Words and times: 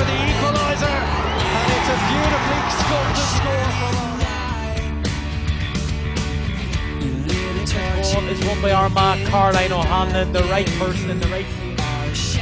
for 0.00 0.06
the 0.06 0.16
equaliser, 0.32 0.88
and 0.88 1.68
it's 1.76 1.90
a 1.92 1.98
beautifully 2.08 2.60
sculpted 2.80 3.28
score 3.36 3.68
from 3.80 3.96
Ball 8.00 8.28
is 8.28 8.40
won 8.46 8.58
by 8.62 8.72
Armagh, 8.72 9.26
Caroline 9.26 9.72
O'Hanlon, 9.72 10.32
the 10.32 10.42
right 10.44 10.66
person 10.78 11.10
in 11.10 11.20
the 11.20 11.26
right 11.26 11.44
place. 11.44 12.38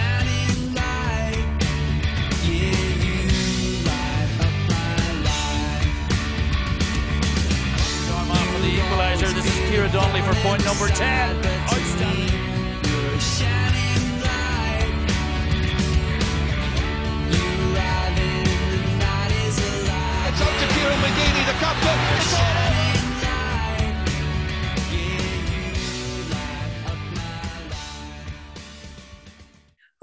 Armagh 8.15 8.49
for 8.53 8.61
the 8.61 8.71
equaliser. 8.79 9.35
This 9.35 9.47
is 9.47 9.59
Kira 9.69 9.91
Donnelly 9.93 10.23
for 10.23 10.35
point 10.47 10.65
number 10.65 10.89
10. 10.89 12.28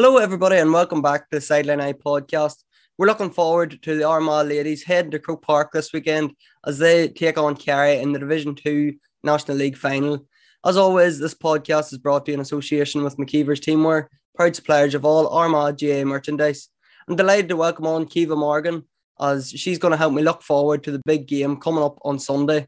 Hello, 0.05 0.17
everybody, 0.17 0.57
and 0.57 0.71
welcome 0.71 1.01
back 1.01 1.21
to 1.21 1.37
the 1.37 1.41
Sideline 1.41 1.81
Eye 1.81 1.93
podcast. 1.93 2.57
We're 2.95 3.07
looking 3.07 3.31
forward 3.31 3.81
to 3.81 3.97
the 3.97 4.03
Armagh 4.03 4.45
ladies 4.45 4.83
heading 4.83 5.09
to 5.09 5.17
Croke 5.17 5.41
Park 5.41 5.71
this 5.71 5.91
weekend 5.93 6.35
as 6.63 6.77
they 6.77 7.07
take 7.07 7.39
on 7.39 7.55
Kerry 7.55 7.97
in 7.97 8.13
the 8.13 8.19
Division 8.19 8.53
2 8.53 8.93
National 9.23 9.57
League 9.57 9.75
final. 9.75 10.27
As 10.63 10.77
always, 10.77 11.17
this 11.17 11.33
podcast 11.33 11.91
is 11.91 11.97
brought 11.97 12.23
to 12.25 12.31
you 12.31 12.35
in 12.35 12.39
association 12.39 13.03
with 13.03 13.17
McKeever's 13.17 13.59
Teamwear, 13.59 14.05
proud 14.35 14.55
suppliers 14.55 14.93
of 14.93 15.05
all 15.05 15.27
Armagh 15.27 15.79
GAA 15.79 16.05
merchandise. 16.05 16.69
I'm 17.07 17.15
delighted 17.15 17.49
to 17.49 17.55
welcome 17.55 17.87
on 17.87 18.05
Caoimhe 18.05 18.37
Morgan 18.37 18.83
as 19.19 19.49
she's 19.49 19.79
going 19.79 19.93
to 19.93 19.97
help 19.97 20.13
me 20.13 20.21
look 20.21 20.43
forward 20.43 20.83
to 20.83 20.91
the 20.91 21.01
big 21.03 21.25
game 21.25 21.57
coming 21.57 21.83
up 21.83 21.97
on 22.05 22.19
Sunday. 22.19 22.67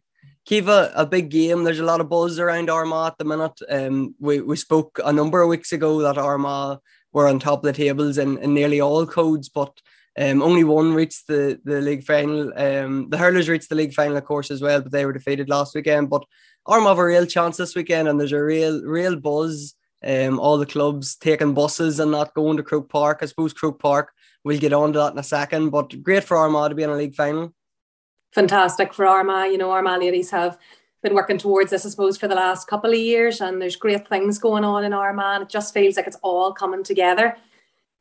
Caoimhe, 0.49 0.91
a 0.95 1.05
big 1.05 1.29
game. 1.29 1.65
There's 1.65 1.79
a 1.79 1.85
lot 1.85 2.01
of 2.01 2.09
buzz 2.09 2.39
around 2.39 2.71
Armagh 2.71 3.11
at 3.11 3.19
the 3.19 3.25
minute. 3.25 3.59
Um, 3.69 4.15
we, 4.19 4.41
we 4.41 4.55
spoke 4.55 4.99
a 5.05 5.13
number 5.13 5.39
of 5.43 5.49
weeks 5.49 5.71
ago 5.71 6.01
that 6.01 6.17
Armagh 6.17 6.79
were 7.17 7.27
on 7.27 7.39
top 7.39 7.59
of 7.59 7.63
the 7.63 7.73
tables 7.73 8.19
in, 8.19 8.37
in 8.37 8.53
nearly 8.53 8.79
all 8.79 9.05
codes, 9.07 9.49
but 9.49 9.73
um, 10.19 10.43
only 10.43 10.63
one 10.63 10.93
reached 10.93 11.25
the, 11.25 11.59
the 11.63 11.81
league 11.81 12.03
final. 12.03 12.53
Um, 12.55 13.09
the 13.09 13.17
hurlers 13.17 13.49
reached 13.49 13.69
the 13.69 13.75
league 13.75 13.93
final, 13.93 14.17
of 14.17 14.25
course, 14.25 14.51
as 14.51 14.61
well, 14.61 14.81
but 14.81 14.91
they 14.91 15.03
were 15.03 15.13
defeated 15.13 15.49
last 15.49 15.73
weekend. 15.73 16.11
But 16.11 16.23
Armagh 16.67 16.89
have 16.89 16.99
a 16.99 17.05
real 17.05 17.25
chance 17.25 17.57
this 17.57 17.75
weekend, 17.75 18.07
and 18.07 18.19
there's 18.19 18.33
a 18.33 18.43
real 18.43 18.83
real 18.83 19.15
buzz. 19.15 19.73
Um, 20.05 20.39
all 20.39 20.59
the 20.59 20.65
clubs 20.67 21.15
taking 21.15 21.55
buses 21.55 21.99
and 21.99 22.11
not 22.11 22.35
going 22.35 22.57
to 22.57 22.63
Croke 22.63 22.87
Park. 22.87 23.19
I 23.21 23.25
suppose 23.25 23.51
Croke 23.51 23.79
Park. 23.79 24.11
We'll 24.43 24.59
get 24.59 24.71
on 24.71 24.93
to 24.93 24.99
that 24.99 25.13
in 25.13 25.17
a 25.17 25.23
second, 25.23 25.71
but 25.71 26.03
great 26.03 26.23
for 26.23 26.37
Armagh 26.37 26.69
to 26.69 26.75
be 26.75 26.83
in 26.83 26.91
a 26.91 26.95
league 26.95 27.15
final. 27.15 27.53
fantastic 28.31 28.93
for 28.93 29.07
Armagh. 29.07 29.51
You 29.51 29.57
know, 29.57 29.71
Armagh 29.71 30.01
ladies 30.01 30.29
have 30.31 30.57
been 31.07 31.15
working 31.15 31.37
towards 31.37 31.71
this, 31.71 31.85
I 31.85 31.89
suppose, 31.89 32.17
for 32.17 32.27
the 32.27 32.35
last 32.35 32.67
couple 32.67 32.91
of 32.91 32.97
years, 32.97 33.39
and 33.39 33.61
there's 33.61 33.77
great 33.77 34.07
things 34.07 34.37
going 34.37 34.65
on 34.65 34.83
in 34.83 34.91
Armagh. 34.93 35.43
It 35.43 35.49
just 35.49 35.73
feels 35.73 35.95
like 35.95 36.07
it's 36.07 36.17
all 36.21 36.53
coming 36.53 36.83
together. 36.83 37.37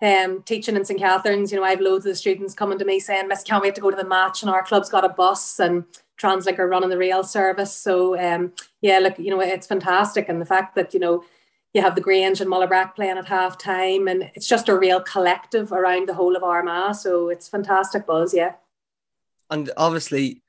Um, 0.03 0.43
teaching 0.43 0.77
in 0.77 0.85
St 0.85 1.01
Catherine's, 1.01 1.53
you 1.53 1.59
know, 1.59 1.65
I 1.65 1.71
have 1.71 1.81
loads 1.81 2.05
of 2.05 2.11
the 2.11 2.17
students 2.17 2.53
coming 2.53 2.79
to 2.79 2.85
me 2.85 2.99
saying, 2.99 3.29
"Miss, 3.29 3.45
can't 3.45 3.63
wait 3.63 3.75
to 3.77 3.81
go 3.81 3.91
to 3.91 3.97
the 3.97 4.05
match." 4.05 4.43
And 4.43 4.51
our 4.51 4.63
club's 4.63 4.91
got 4.91 5.05
a 5.05 5.09
bus, 5.09 5.61
and 5.61 5.85
Translink 6.21 6.59
are 6.59 6.69
running 6.69 6.91
the 6.91 6.99
rail 6.99 7.23
service. 7.23 7.75
So, 7.75 8.19
um, 8.19 8.53
yeah, 8.81 8.99
look, 8.99 9.19
you 9.19 9.31
know, 9.31 9.41
it's 9.41 9.67
fantastic, 9.67 10.29
and 10.29 10.41
the 10.41 10.47
fact 10.47 10.75
that 10.75 10.93
you 10.93 11.01
know 11.01 11.25
you 11.73 11.83
have 11.83 11.95
the 11.95 12.01
Grange 12.01 12.41
and 12.41 12.51
Mullabrack 12.51 12.95
playing 12.97 13.19
at 13.19 13.27
half 13.27 13.57
time, 13.57 14.09
and 14.09 14.31
it's 14.35 14.49
just 14.49 14.69
a 14.69 14.77
real 14.77 15.01
collective 15.01 15.73
around 15.73 16.09
the 16.09 16.15
whole 16.15 16.37
of 16.37 16.43
Armagh. 16.43 16.97
So 16.97 17.29
it's 17.29 17.49
fantastic 17.49 18.05
buzz, 18.05 18.35
yeah. 18.35 18.55
and 19.51 19.71
obviously 19.77 20.43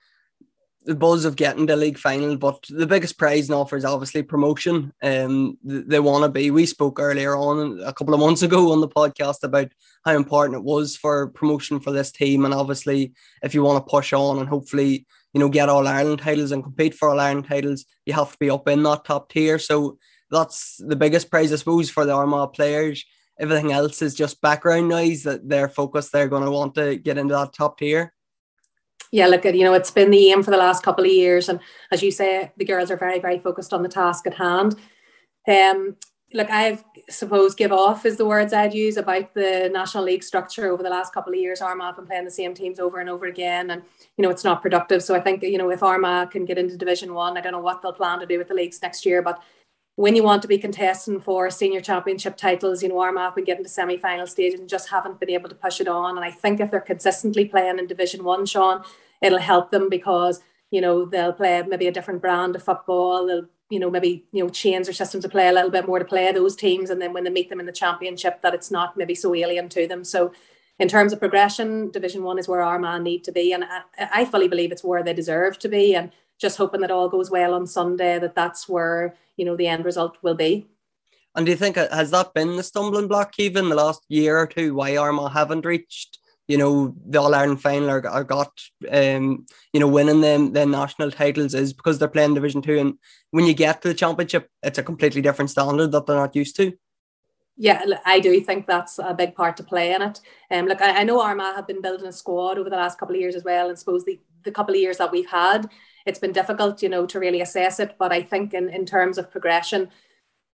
the 0.87 0.95
buzz 0.95 1.25
of 1.25 1.35
getting 1.35 1.65
the 1.65 1.75
league 1.75 1.97
final, 1.97 2.37
but 2.37 2.63
the 2.69 2.87
biggest 2.87 3.17
prize 3.17 3.49
and 3.49 3.55
offer 3.55 3.75
is 3.75 3.83
obviously 3.83 4.23
promotion. 4.23 4.93
Um, 5.03 5.57
th- 5.67 5.83
they 5.85 5.99
want 5.99 6.23
to 6.23 6.29
be. 6.29 6.49
We 6.49 6.65
spoke 6.65 6.97
earlier 6.97 7.35
on 7.35 7.81
a 7.83 7.91
couple 7.91 8.13
of 8.13 8.21
months 8.21 8.41
ago 8.41 8.71
on 8.71 8.79
the 8.79 8.87
podcast 8.87 9.43
about 9.43 9.67
how 10.05 10.15
important 10.15 10.55
it 10.55 10.63
was 10.63 10.95
for 10.95 11.27
promotion 11.27 11.81
for 11.81 11.91
this 11.91 12.11
team, 12.11 12.45
and 12.45 12.53
obviously, 12.53 13.13
if 13.43 13.53
you 13.53 13.63
want 13.63 13.85
to 13.85 13.89
push 13.89 14.13
on 14.13 14.39
and 14.39 14.47
hopefully, 14.47 15.05
you 15.33 15.41
know, 15.41 15.49
get 15.49 15.67
all 15.67 15.87
Ireland 15.87 16.19
titles 16.19 16.51
and 16.51 16.63
compete 16.63 16.95
for 16.95 17.09
all 17.09 17.19
Ireland 17.19 17.47
titles, 17.47 17.85
you 18.05 18.13
have 18.13 18.31
to 18.31 18.37
be 18.39 18.49
up 18.49 18.69
in 18.69 18.81
that 18.83 19.03
top 19.03 19.29
tier. 19.29 19.59
So 19.59 19.97
that's 20.31 20.77
the 20.79 20.95
biggest 20.95 21.29
prize, 21.29 21.51
I 21.51 21.57
suppose, 21.57 21.89
for 21.89 22.05
the 22.05 22.13
Armagh 22.13 22.53
players. 22.53 23.03
Everything 23.39 23.73
else 23.73 24.01
is 24.01 24.15
just 24.15 24.41
background 24.41 24.87
noise 24.87 25.23
that 25.23 25.47
they're 25.47 25.69
focused. 25.69 26.13
They're 26.13 26.29
going 26.29 26.45
to 26.45 26.51
want 26.51 26.75
to 26.75 26.95
get 26.95 27.17
into 27.17 27.35
that 27.35 27.53
top 27.53 27.77
tier. 27.77 28.13
Yeah, 29.11 29.27
look, 29.27 29.45
at 29.45 29.55
you 29.55 29.63
know, 29.63 29.73
it's 29.73 29.91
been 29.91 30.11
the 30.11 30.31
aim 30.31 30.43
for 30.43 30.51
the 30.51 30.57
last 30.57 30.83
couple 30.83 31.05
of 31.05 31.11
years, 31.11 31.49
and 31.49 31.59
as 31.91 32.03
you 32.03 32.11
say, 32.11 32.51
the 32.57 32.65
girls 32.65 32.91
are 32.91 32.97
very, 32.97 33.19
very 33.19 33.39
focused 33.39 33.73
on 33.73 33.83
the 33.83 33.89
task 33.89 34.27
at 34.27 34.33
hand. 34.33 34.75
Um, 35.47 35.95
look, 36.33 36.49
I've 36.49 36.83
suppose 37.09 37.55
give 37.55 37.71
off 37.71 38.05
is 38.05 38.17
the 38.17 38.25
words 38.25 38.51
I'd 38.51 38.73
use 38.73 38.97
about 38.97 39.33
the 39.33 39.69
National 39.73 40.03
League 40.03 40.23
structure 40.23 40.69
over 40.69 40.83
the 40.83 40.89
last 40.89 41.13
couple 41.13 41.31
of 41.31 41.39
years. 41.39 41.61
Armagh 41.61 41.85
have 41.87 41.95
been 41.95 42.05
playing 42.05 42.25
the 42.25 42.31
same 42.31 42.53
teams 42.53 42.79
over 42.79 42.99
and 42.99 43.09
over 43.09 43.27
again, 43.27 43.69
and 43.69 43.81
you 44.17 44.23
know, 44.23 44.29
it's 44.29 44.43
not 44.43 44.61
productive. 44.61 45.01
So 45.01 45.15
I 45.15 45.21
think 45.21 45.41
you 45.41 45.57
know, 45.57 45.71
if 45.71 45.83
Armagh 45.83 46.31
can 46.31 46.45
get 46.45 46.57
into 46.57 46.77
Division 46.77 47.13
One, 47.13 47.37
I 47.37 47.41
don't 47.41 47.53
know 47.53 47.61
what 47.61 47.81
they'll 47.81 47.93
plan 47.93 48.19
to 48.19 48.25
do 48.25 48.37
with 48.37 48.49
the 48.49 48.53
leagues 48.53 48.81
next 48.81 49.05
year, 49.05 49.21
but 49.21 49.41
when 49.97 50.15
you 50.15 50.21
want 50.21 50.43
to 50.43 50.47
be 50.47 50.59
contesting 50.59 51.19
for 51.19 51.49
senior 51.49 51.81
championship 51.81 52.37
titles, 52.37 52.83
you 52.83 52.89
know, 52.89 52.99
Armagh 52.99 53.33
been 53.33 53.43
getting 53.43 53.63
to 53.63 53.69
semi-final 53.69 54.27
stage 54.27 54.53
and 54.53 54.69
just 54.69 54.89
haven't 54.89 55.19
been 55.19 55.31
able 55.31 55.49
to 55.49 55.55
push 55.55 55.81
it 55.81 55.87
on. 55.87 56.15
And 56.15 56.23
I 56.23 56.29
think 56.29 56.59
if 56.59 56.69
they're 56.69 56.79
consistently 56.79 57.45
playing 57.45 57.79
in 57.79 57.87
Division 57.87 58.23
One, 58.23 58.45
Sean, 58.45 58.83
it'll 59.23 59.39
help 59.39 59.71
them 59.71 59.89
because 59.89 60.39
you 60.69 60.81
know 60.81 61.05
they'll 61.05 61.33
play 61.33 61.63
maybe 61.63 61.87
a 61.87 61.91
different 61.91 62.21
brand 62.21 62.55
of 62.55 62.61
football. 62.61 63.25
They'll 63.25 63.47
you 63.71 63.79
know 63.79 63.89
maybe 63.89 64.23
you 64.31 64.43
know 64.43 64.49
change 64.51 64.85
their 64.85 64.93
systems 64.93 65.23
to 65.23 65.29
play 65.29 65.47
a 65.47 65.51
little 65.51 65.71
bit 65.71 65.87
more 65.87 65.97
to 65.97 66.05
play 66.05 66.31
those 66.31 66.55
teams, 66.55 66.91
and 66.91 67.01
then 67.01 67.11
when 67.11 67.23
they 67.23 67.31
meet 67.31 67.49
them 67.49 67.59
in 67.59 67.65
the 67.65 67.71
championship, 67.71 68.43
that 68.43 68.53
it's 68.53 68.69
not 68.69 68.97
maybe 68.97 69.15
so 69.15 69.33
alien 69.33 69.67
to 69.69 69.87
them. 69.87 70.03
So. 70.03 70.31
In 70.79 70.87
terms 70.87 71.11
of 71.11 71.17
progression, 71.17 71.89
Division 71.89 72.21
One 72.21 72.37
is 72.37 72.47
where 72.47 72.61
Armagh 72.61 73.01
need 73.01 73.23
to 73.23 73.31
be, 73.31 73.51
and 73.51 73.65
I 73.97 74.25
fully 74.25 74.47
believe 74.47 74.71
it's 74.71 74.83
where 74.83 75.01
they 75.01 75.11
deserve 75.11 75.57
to 75.57 75.67
be. 75.67 75.95
And 75.95 76.11
just 76.37 76.59
hoping 76.59 76.81
that 76.81 76.91
all 76.91 77.09
goes 77.09 77.31
well 77.31 77.55
on 77.55 77.65
Sunday, 77.65 78.19
that 78.19 78.35
that's 78.35 78.69
where 78.69 79.15
you 79.37 79.45
know 79.45 79.55
the 79.55 79.67
end 79.67 79.85
result 79.85 80.17
will 80.21 80.35
be. 80.35 80.67
And 81.35 81.45
do 81.45 81.51
you 81.51 81.57
think 81.57 81.77
uh, 81.77 81.87
has 81.91 82.11
that 82.11 82.33
been 82.33 82.57
the 82.57 82.63
stumbling 82.63 83.07
block 83.07 83.33
even 83.37 83.69
the 83.69 83.75
last 83.75 84.03
year 84.09 84.37
or 84.37 84.47
two 84.47 84.73
why 84.73 84.97
Armagh 84.97 85.31
haven't 85.31 85.65
reached 85.65 86.19
you 86.47 86.57
know 86.57 86.95
the 87.05 87.19
All 87.19 87.35
Ireland 87.35 87.61
final 87.61 87.89
or, 87.89 88.09
or 88.09 88.23
got 88.23 88.51
um 88.91 89.45
you 89.73 89.79
know 89.79 89.87
winning 89.87 90.21
them 90.21 90.53
the 90.53 90.65
national 90.65 91.11
titles 91.11 91.53
is 91.53 91.73
because 91.73 91.99
they're 91.99 92.07
playing 92.07 92.33
Division 92.33 92.61
Two 92.61 92.79
and 92.79 92.93
when 93.31 93.45
you 93.45 93.53
get 93.53 93.81
to 93.81 93.89
the 93.89 93.93
championship 93.93 94.49
it's 94.63 94.79
a 94.79 94.83
completely 94.83 95.21
different 95.21 95.51
standard 95.51 95.91
that 95.91 96.05
they're 96.05 96.15
not 96.15 96.35
used 96.35 96.55
to. 96.57 96.73
Yeah, 97.59 97.83
I 98.05 98.19
do 98.19 98.39
think 98.39 98.67
that's 98.67 98.99
a 98.99 99.15
big 99.15 99.33
part 99.35 99.57
to 99.57 99.63
play 99.63 99.91
in 99.93 100.01
it. 100.03 100.21
Um, 100.51 100.67
look, 100.67 100.79
I, 100.79 101.01
I 101.01 101.03
know 101.03 101.19
Armagh 101.21 101.55
have 101.55 101.65
been 101.65 101.81
building 101.81 102.07
a 102.07 102.11
squad 102.11 102.59
over 102.59 102.69
the 102.69 102.75
last 102.75 102.99
couple 102.99 103.15
of 103.15 103.21
years 103.21 103.35
as 103.35 103.43
well, 103.43 103.69
and 103.69 103.77
suppose 103.77 104.05
the 104.05 104.19
the 104.43 104.51
couple 104.51 104.75
of 104.75 104.79
years 104.79 104.97
that 104.97 105.11
we've 105.11 105.27
had, 105.29 105.67
it's 106.05 106.19
been 106.19 106.31
difficult, 106.31 106.81
you 106.83 106.87
know, 106.87 107.05
to 107.07 107.19
really 107.19 107.41
assess 107.41 107.79
it. 107.79 107.95
But 107.97 108.11
I 108.13 108.21
think 108.21 108.53
in 108.53 108.69
in 108.69 108.85
terms 108.85 109.17
of 109.17 109.31
progression, 109.31 109.89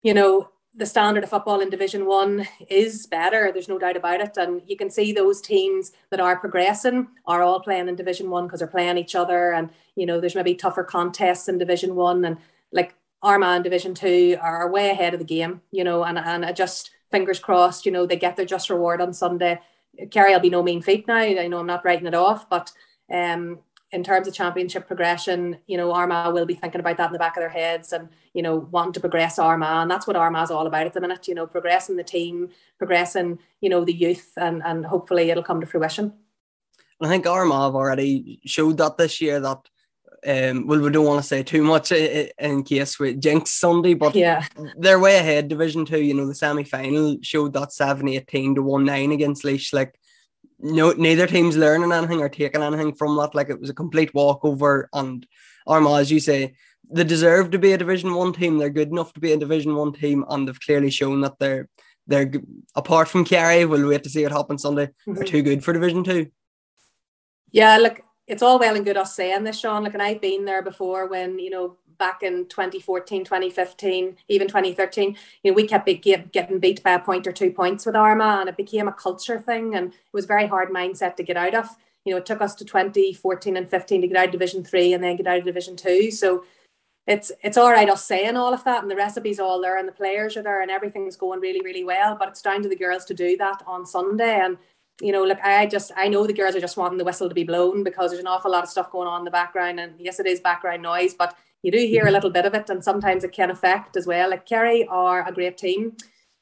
you 0.02 0.14
know, 0.14 0.50
the 0.76 0.86
standard 0.86 1.24
of 1.26 1.30
football 1.30 1.60
in 1.60 1.70
Division 1.70 2.06
One 2.06 2.48
is 2.70 3.06
better. 3.08 3.52
There's 3.52 3.68
no 3.70 3.78
doubt 3.78 3.98
about 3.98 4.22
it, 4.22 4.38
and 4.38 4.62
you 4.66 4.78
can 4.78 4.90
see 4.90 5.12
those 5.12 5.42
teams 5.42 5.92
that 6.10 6.22
are 6.22 6.40
progressing 6.40 7.10
are 7.26 7.44
all 7.44 7.60
playing 7.60 7.90
in 7.90 7.96
Division 7.98 8.30
One 8.30 8.46
because 8.46 8.60
they're 8.60 8.68
playing 8.68 8.98
each 8.98 9.14
other, 9.16 9.52
and 9.52 9.70
you 9.96 10.06
know, 10.06 10.22
there's 10.22 10.36
maybe 10.36 10.56
tougher 10.56 10.86
contests 10.86 11.50
in 11.50 11.58
Division 11.58 11.96
One, 11.96 12.24
and 12.24 12.38
like 12.72 12.96
Armagh 13.24 13.64
Division 13.64 13.96
Two 13.96 14.38
are 14.42 14.70
way 14.70 14.92
ahead 14.92 15.14
of 15.14 15.20
the 15.20 15.26
game, 15.26 15.62
you 15.72 15.84
know, 15.84 16.04
and 16.04 16.20
and 16.20 16.46
I 16.46 16.52
just 16.52 16.92
fingers 17.10 17.40
crossed, 17.40 17.86
you 17.86 17.92
know, 17.92 18.06
they 18.06 18.18
get 18.18 18.36
their 18.36 18.46
just 18.46 18.70
reward 18.70 19.02
on 19.02 19.14
Sunday. 19.14 19.60
Kerry 20.12 20.34
will 20.34 20.40
be 20.40 20.50
no 20.50 20.64
mean 20.64 20.82
feat 20.82 21.08
now. 21.08 21.18
I 21.18 21.48
know 21.48 21.60
I'm 21.60 21.68
not 21.68 21.86
writing 21.86 22.08
it 22.08 22.16
off, 22.16 22.50
but 22.50 22.72
um, 23.14 23.60
in 23.92 24.04
terms 24.04 24.28
of 24.28 24.34
championship 24.34 24.88
progression, 24.88 25.60
you 25.68 25.78
know, 25.78 25.92
Armagh 25.92 26.34
will 26.34 26.48
be 26.48 26.56
thinking 26.56 26.82
about 26.82 26.98
that 26.98 27.08
in 27.08 27.14
the 27.14 27.20
back 27.20 27.38
of 27.38 27.42
their 27.42 27.50
heads 27.50 27.94
and, 27.94 28.10
you 28.34 28.42
know, 28.42 28.68
wanting 28.72 28.94
to 28.94 29.00
progress 29.00 29.38
Armagh. 29.38 29.84
And 29.84 29.92
that's 29.92 30.08
what 30.08 30.16
Armagh's 30.16 30.50
all 30.50 30.66
about 30.66 30.88
at 30.88 30.94
the 30.94 31.02
minute, 31.02 31.28
you 31.28 31.36
know, 31.36 31.46
progressing 31.46 31.96
the 31.96 32.04
team, 32.04 32.50
progressing, 32.80 33.38
you 33.62 33.70
know, 33.70 33.86
the 33.86 33.94
youth 33.94 34.34
and, 34.36 34.64
and 34.66 34.84
hopefully 34.88 35.30
it'll 35.30 35.44
come 35.44 35.62
to 35.62 35.68
fruition. 35.68 36.14
I 37.00 37.08
think 37.08 37.28
Armagh 37.28 37.66
have 37.66 37.76
already 37.76 38.40
showed 38.46 38.78
that 38.78 38.98
this 38.98 39.22
year 39.22 39.40
that 39.40 39.70
um 40.26 40.68
well 40.68 40.80
we 40.80 40.90
don't 40.90 41.06
want 41.06 41.22
to 41.22 41.28
say 41.28 41.44
too 41.44 41.64
much 41.64 41.92
i- 41.92 41.96
i- 41.96 42.32
in 42.46 42.64
case 42.64 43.00
we 43.00 43.14
jinx 43.16 43.52
Sunday, 43.52 43.94
but 43.94 44.16
Yeah. 44.16 44.46
they're 44.78 45.00
way 45.00 45.18
ahead 45.18 45.48
division 45.48 45.86
two. 45.86 46.02
You 46.02 46.14
know, 46.14 46.28
the 46.28 46.36
semi 46.36 46.64
final 46.64 47.18
showed 47.22 47.54
that 47.54 47.74
7 47.74 48.08
18 48.08 48.56
to 48.56 48.62
1 48.64 48.86
9 48.86 49.12
against 49.12 49.44
Laois. 49.44 49.74
Like 49.74 49.94
no 50.60 50.92
neither 50.94 51.28
team's 51.28 51.58
learning 51.58 51.92
anything 51.92 52.22
or 52.22 52.30
taking 52.30 52.62
anything 52.64 52.94
from 52.94 53.18
that. 53.18 53.36
Like 53.36 53.50
it 53.50 53.60
was 53.60 53.70
a 53.70 53.74
complete 53.74 54.14
walkover 54.14 54.90
and 54.94 55.26
Armagh, 55.68 56.02
as 56.02 56.12
you 56.12 56.20
say, 56.20 56.54
they 56.90 57.04
deserve 57.04 57.52
to 57.52 57.60
be 57.60 57.72
a 57.72 57.78
division 57.78 58.14
one 58.14 58.34
team. 58.34 58.58
They're 58.58 58.70
good 58.70 58.90
enough 58.90 59.14
to 59.14 59.20
be 59.20 59.32
a 59.34 59.38
division 59.38 59.76
one 59.76 59.94
team, 59.94 60.26
and 60.30 60.48
they've 60.48 60.60
clearly 60.60 60.90
shown 60.92 61.22
that 61.22 61.40
they're 61.40 61.68
they're 62.06 62.30
apart 62.76 63.08
from 63.08 63.24
Kerry, 63.24 63.64
we'll 63.66 63.88
wait 63.88 64.04
to 64.04 64.10
see 64.10 64.24
what 64.24 64.34
happens 64.34 64.62
Sunday. 64.64 64.88
Mm-hmm. 65.08 65.22
Are 65.22 65.24
too 65.24 65.42
good 65.42 65.64
for 65.64 65.72
Division 65.72 66.04
Two. 66.04 66.28
Yeah, 67.52 67.78
look, 67.78 68.02
it's 68.28 68.42
all 68.42 68.60
well 68.60 68.76
and 68.76 68.86
good 68.86 68.98
us 68.98 69.16
saying 69.16 69.44
this, 69.44 69.60
Sean. 69.60 69.84
Look, 69.84 69.94
and 69.94 70.02
I've 70.02 70.22
been 70.22 70.46
there 70.46 70.62
before 70.62 71.08
when 71.08 71.40
you 71.40 71.50
know 71.50 71.78
back 71.98 72.24
in 72.24 72.46
2014, 72.48 73.24
2015, 73.24 74.18
even 74.28 74.48
2013, 74.48 75.16
you 75.44 75.52
know, 75.52 75.56
we 75.56 75.68
kept 75.68 75.86
getting 76.32 76.60
beat 76.60 76.84
by 76.84 76.94
a 76.94 77.00
point 77.00 77.28
or 77.28 77.32
two 77.32 77.52
points 77.52 77.86
with 77.86 77.96
Armagh 77.96 78.42
and 78.42 78.50
it 78.50 78.58
became 78.58 78.88
a 78.88 78.94
culture 78.94 79.40
thing 79.40 79.76
and 79.76 79.94
it 79.94 80.00
was 80.12 80.26
very 80.26 80.48
hard 80.48 80.70
mindset 80.70 81.16
to 81.16 81.24
get 81.24 81.38
out 81.38 81.54
of. 81.54 81.70
You 82.04 82.12
know, 82.12 82.18
it 82.18 82.26
took 82.26 82.42
us 82.42 82.56
to 82.56 82.66
2014 82.66 83.56
and 83.56 83.70
15 83.70 84.02
to 84.02 84.08
get 84.08 84.18
out 84.18 84.26
of 84.26 84.32
Division 84.32 84.64
3 84.64 84.94
and 84.94 85.04
then 85.04 85.16
get 85.16 85.28
out 85.28 85.40
of 85.40 85.46
Division 85.46 85.76
2. 85.76 86.12
So 86.12 86.44
it's 87.06 87.32
it's 87.42 87.58
all 87.58 87.72
right 87.72 87.90
us 87.90 88.06
saying 88.06 88.38
all 88.38 88.54
of 88.54 88.64
that 88.64 88.82
and 88.82 88.90
the 88.90 88.96
recipe's 88.96 89.40
all 89.40 89.62
there 89.62 89.78
and 89.78 89.88
the 89.88 89.94
players 89.94 90.38
are 90.38 90.42
there 90.42 90.62
and 90.62 90.72
everything's 90.72 91.16
going 91.16 91.40
really, 91.40 91.62
really 91.62 91.84
well. 91.84 92.16
But 92.18 92.30
it's 92.30 92.42
down 92.42 92.64
to 92.64 92.70
the 92.70 92.76
girls 92.76 93.06
to 93.06 93.14
do 93.14 93.38
that 93.38 93.62
on 93.68 93.86
Sunday. 93.86 94.40
And 94.42 94.58
you 95.02 95.12
know, 95.12 95.24
look, 95.24 95.40
I 95.44 95.66
just 95.66 95.92
I 95.96 96.08
know 96.08 96.28
the 96.28 96.34
girls 96.34 96.56
are 96.56 96.62
just 96.62 96.78
wanting 96.78 96.98
the 96.98 97.04
whistle 97.04 97.30
to 97.30 97.36
be 97.36 97.44
blown 97.44 97.84
because 97.84 98.12
there's 98.12 98.22
an 98.22 98.28
awful 98.28 98.52
lot 98.52 98.64
of 98.64 98.70
stuff 98.70 98.92
going 98.92 99.08
on 99.08 99.22
in 99.22 99.26
the 99.26 99.32
background. 99.32 99.80
And 99.80 99.94
yes, 100.00 100.20
it 100.20 100.28
is 100.28 100.40
background 100.40 100.84
noise, 100.84 101.14
but 101.14 101.36
you 101.64 101.72
do 101.72 101.78
hear 101.78 102.04
a 102.04 102.06
mm-hmm. 102.06 102.14
little 102.14 102.30
bit 102.30 102.46
of 102.46 102.54
it, 102.54 102.70
and 102.70 102.84
sometimes 102.84 103.24
it 103.24 103.32
can 103.32 103.50
affect 103.50 103.98
as 103.98 104.06
well. 104.06 104.30
Like 104.30 104.46
Kerry 104.46 104.86
are 104.88 105.28
a 105.28 105.32
great 105.32 105.58
team. 105.58 105.96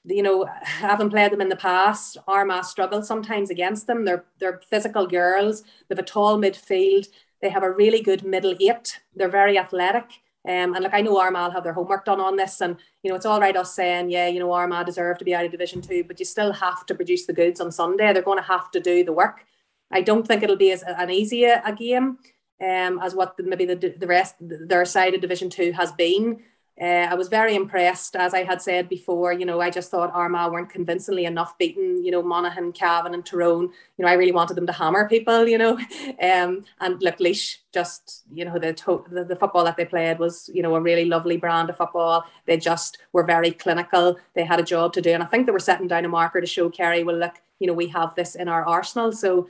You 0.03 0.23
know, 0.23 0.45
having 0.63 1.11
played 1.11 1.31
them 1.31 1.41
in 1.41 1.49
the 1.49 1.55
past, 1.55 2.17
Armagh 2.27 2.65
struggle 2.65 3.03
sometimes 3.03 3.51
against 3.51 3.87
them. 3.87 4.03
They're 4.03 4.25
they're 4.39 4.61
physical 4.67 5.07
girls. 5.07 5.61
They 5.61 5.95
have 5.95 5.99
a 5.99 6.03
tall 6.03 6.37
midfield. 6.37 7.07
They 7.41 7.49
have 7.49 7.63
a 7.63 7.71
really 7.71 8.01
good 8.01 8.23
middle 8.23 8.55
eight. 8.59 8.99
They're 9.15 9.29
very 9.29 9.57
athletic. 9.57 10.05
Um, 10.47 10.73
and 10.73 10.83
like 10.83 10.93
I 10.93 11.01
know 11.01 11.19
Armagh 11.19 11.53
have 11.53 11.63
their 11.63 11.73
homework 11.73 12.05
done 12.05 12.19
on 12.19 12.35
this, 12.35 12.61
and 12.61 12.77
you 13.03 13.09
know 13.09 13.15
it's 13.15 13.27
all 13.27 13.39
right 13.39 13.55
us 13.55 13.75
saying, 13.75 14.09
yeah, 14.09 14.27
you 14.27 14.39
know 14.39 14.51
Armagh 14.51 14.87
deserve 14.87 15.19
to 15.19 15.25
be 15.25 15.35
out 15.35 15.45
of 15.45 15.51
Division 15.51 15.81
Two, 15.81 16.03
but 16.03 16.19
you 16.19 16.25
still 16.25 16.51
have 16.51 16.85
to 16.87 16.95
produce 16.95 17.25
the 17.25 17.33
goods 17.33 17.61
on 17.61 17.71
Sunday. 17.71 18.11
They're 18.11 18.23
going 18.23 18.39
to 18.39 18.43
have 18.43 18.71
to 18.71 18.79
do 18.79 19.03
the 19.03 19.13
work. 19.13 19.45
I 19.91 20.01
don't 20.01 20.27
think 20.27 20.41
it'll 20.41 20.55
be 20.55 20.71
as 20.71 20.83
an 20.83 21.11
easy 21.11 21.43
a, 21.43 21.61
a 21.63 21.73
game 21.73 22.17
um, 22.61 22.99
as 23.01 23.13
what 23.13 23.37
the, 23.37 23.43
maybe 23.43 23.65
the, 23.65 23.75
the 23.75 24.07
rest 24.07 24.35
their 24.39 24.85
side 24.85 25.13
of 25.13 25.21
Division 25.21 25.49
Two 25.49 25.71
has 25.73 25.91
been. 25.91 26.41
Uh, 26.81 27.07
I 27.11 27.13
was 27.13 27.27
very 27.27 27.53
impressed, 27.53 28.15
as 28.15 28.33
I 28.33 28.43
had 28.43 28.59
said 28.59 28.89
before. 28.89 29.31
You 29.33 29.45
know, 29.45 29.61
I 29.61 29.69
just 29.69 29.91
thought 29.91 30.11
Armagh 30.15 30.51
weren't 30.51 30.71
convincingly 30.71 31.25
enough 31.25 31.55
beating. 31.59 32.03
You 32.03 32.09
know, 32.09 32.23
Monaghan, 32.23 32.71
Cavan, 32.71 33.13
and 33.13 33.23
Tyrone. 33.23 33.65
You 33.97 34.03
know, 34.05 34.07
I 34.07 34.13
really 34.13 34.31
wanted 34.31 34.55
them 34.55 34.65
to 34.65 34.73
hammer 34.73 35.07
people. 35.07 35.47
You 35.47 35.59
know, 35.59 35.73
um, 36.23 36.63
and 36.79 36.99
look, 37.01 37.19
Laois 37.19 37.57
just 37.71 38.23
you 38.33 38.45
know 38.45 38.57
the, 38.57 38.73
to- 38.73 39.05
the 39.11 39.23
the 39.23 39.35
football 39.35 39.63
that 39.65 39.77
they 39.77 39.85
played 39.85 40.17
was 40.17 40.49
you 40.51 40.63
know 40.63 40.73
a 40.75 40.81
really 40.81 41.05
lovely 41.05 41.37
brand 41.37 41.69
of 41.69 41.77
football. 41.77 42.25
They 42.47 42.57
just 42.57 42.97
were 43.13 43.23
very 43.23 43.51
clinical. 43.51 44.17
They 44.33 44.43
had 44.43 44.59
a 44.59 44.63
job 44.63 44.93
to 44.93 45.01
do, 45.01 45.11
and 45.11 45.21
I 45.21 45.27
think 45.27 45.45
they 45.45 45.51
were 45.51 45.59
setting 45.59 45.87
down 45.87 46.05
a 46.05 46.09
marker 46.09 46.41
to 46.41 46.47
show 46.47 46.67
Kerry, 46.71 47.03
well, 47.03 47.15
look, 47.15 47.35
you 47.59 47.67
know, 47.67 47.73
we 47.73 47.87
have 47.89 48.15
this 48.15 48.33
in 48.33 48.47
our 48.47 48.65
arsenal. 48.65 49.11
So, 49.11 49.47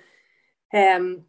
um, 0.74 1.24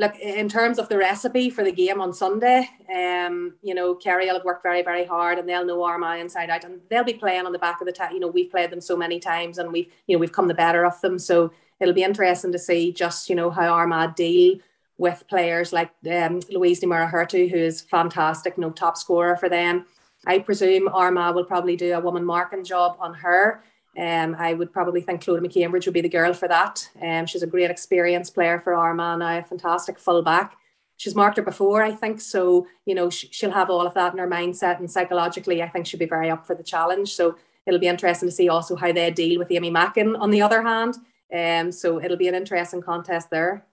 look 0.00 0.18
in 0.18 0.48
terms 0.48 0.78
of 0.78 0.88
the 0.88 0.96
recipe 0.96 1.50
for 1.50 1.62
the 1.62 1.70
game 1.70 2.00
on 2.00 2.12
Sunday, 2.12 2.66
um, 2.92 3.54
you 3.62 3.74
know, 3.74 3.94
Kerry 3.94 4.26
will 4.26 4.34
have 4.34 4.44
worked 4.44 4.62
very, 4.62 4.82
very 4.82 5.04
hard 5.04 5.38
and 5.38 5.46
they'll 5.46 5.64
know 5.64 5.84
Armagh 5.84 6.20
inside 6.20 6.48
out 6.48 6.64
and 6.64 6.80
they'll 6.88 7.04
be 7.04 7.12
playing 7.12 7.44
on 7.44 7.52
the 7.52 7.58
back 7.58 7.82
of 7.82 7.86
the 7.86 7.92
ta- 7.92 8.08
you 8.10 8.18
know, 8.18 8.26
we've 8.26 8.50
played 8.50 8.70
them 8.70 8.80
so 8.80 8.96
many 8.96 9.20
times 9.20 9.58
and 9.58 9.70
we've, 9.70 9.92
you 10.06 10.16
know, 10.16 10.18
we've 10.18 10.32
come 10.32 10.48
the 10.48 10.54
better 10.54 10.86
of 10.86 10.98
them. 11.02 11.18
So 11.18 11.52
it'll 11.80 11.94
be 11.94 12.02
interesting 12.02 12.50
to 12.50 12.58
see 12.58 12.92
just, 12.92 13.28
you 13.28 13.36
know, 13.36 13.50
how 13.50 13.74
Armagh 13.74 14.16
deal 14.16 14.58
with 14.96 15.22
players 15.28 15.70
like 15.70 15.90
um, 16.10 16.40
Louise 16.50 16.80
Ní 16.80 16.88
Mhuircheartaigh, 16.88 17.50
who 17.50 17.58
is 17.58 17.82
fantastic, 17.82 18.54
you 18.56 18.62
no 18.62 18.70
top 18.70 18.96
scorer 18.96 19.36
for 19.36 19.50
them. 19.50 19.84
I 20.26 20.38
presume 20.38 20.88
Armagh 20.88 21.34
will 21.34 21.44
probably 21.44 21.76
do 21.76 21.92
a 21.92 22.00
woman 22.00 22.24
marking 22.24 22.64
job 22.64 22.96
on 23.00 23.12
her. 23.14 23.62
Um, 23.98 24.36
I 24.38 24.54
would 24.54 24.72
probably 24.72 25.00
think 25.00 25.22
Clodagh 25.22 25.44
McCambridge 25.44 25.84
would 25.84 25.94
be 25.94 26.00
the 26.00 26.08
girl 26.08 26.32
for 26.32 26.48
that. 26.48 26.88
Um, 27.02 27.26
she's 27.26 27.42
a 27.42 27.46
great 27.46 27.70
experienced 27.70 28.34
player 28.34 28.60
for 28.60 28.74
Armagh 28.74 29.18
now, 29.18 29.38
a 29.38 29.42
fantastic 29.42 29.98
fullback. 29.98 30.56
She's 30.96 31.16
marked 31.16 31.38
her 31.38 31.42
before, 31.42 31.82
I 31.82 31.92
think. 31.92 32.20
So, 32.20 32.66
you 32.84 32.94
know, 32.94 33.10
sh- 33.10 33.26
she'll 33.30 33.50
have 33.50 33.70
all 33.70 33.86
of 33.86 33.94
that 33.94 34.12
in 34.12 34.18
her 34.18 34.28
mindset. 34.28 34.78
And 34.78 34.90
psychologically, 34.90 35.62
I 35.62 35.68
think 35.68 35.86
she'll 35.86 35.98
be 35.98 36.06
very 36.06 36.30
up 36.30 36.46
for 36.46 36.54
the 36.54 36.62
challenge. 36.62 37.14
So 37.14 37.36
it'll 37.66 37.80
be 37.80 37.88
interesting 37.88 38.28
to 38.28 38.34
see 38.34 38.48
also 38.48 38.76
how 38.76 38.92
they 38.92 39.10
deal 39.10 39.38
with 39.38 39.50
Aimee 39.50 39.70
Mackin 39.70 40.14
on 40.16 40.30
the 40.30 40.42
other 40.42 40.62
hand. 40.62 40.96
Um, 41.34 41.72
so 41.72 42.02
it'll 42.02 42.16
be 42.16 42.28
an 42.28 42.34
interesting 42.34 42.82
contest 42.82 43.30
there. 43.30 43.66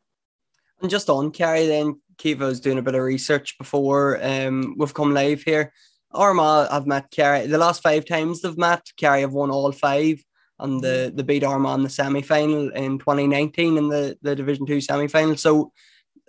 And 0.81 0.89
just 0.89 1.09
on 1.09 1.31
Kerry, 1.31 1.67
then 1.67 1.99
Caoimhe 2.17 2.39
was 2.39 2.59
doing 2.59 2.77
a 2.77 2.83
bit 2.83 2.95
of 2.95 3.01
research 3.01 3.57
before 3.57 4.19
um, 4.23 4.75
we've 4.77 4.93
come 4.93 5.13
live 5.13 5.43
here. 5.43 5.73
Armagh 6.11 6.69
have 6.71 6.87
met 6.87 7.11
Kerry 7.11 7.47
the 7.47 7.57
last 7.57 7.83
five 7.83 8.05
times 8.05 8.41
they've 8.41 8.57
met. 8.57 8.85
Kerry 8.97 9.21
have 9.21 9.33
won 9.33 9.51
all 9.51 9.71
five, 9.71 10.23
and 10.59 10.81
the 10.81 11.11
mm. 11.11 11.17
the 11.17 11.23
beat 11.23 11.43
Armagh 11.43 11.77
in 11.77 11.83
the 11.83 11.89
semi 11.89 12.21
final 12.21 12.69
in 12.69 12.99
2019 12.99 13.77
in 13.77 13.89
the, 13.89 14.17
the 14.21 14.35
Division 14.35 14.65
Two 14.65 14.81
semi 14.81 15.07
final. 15.07 15.37
So 15.37 15.71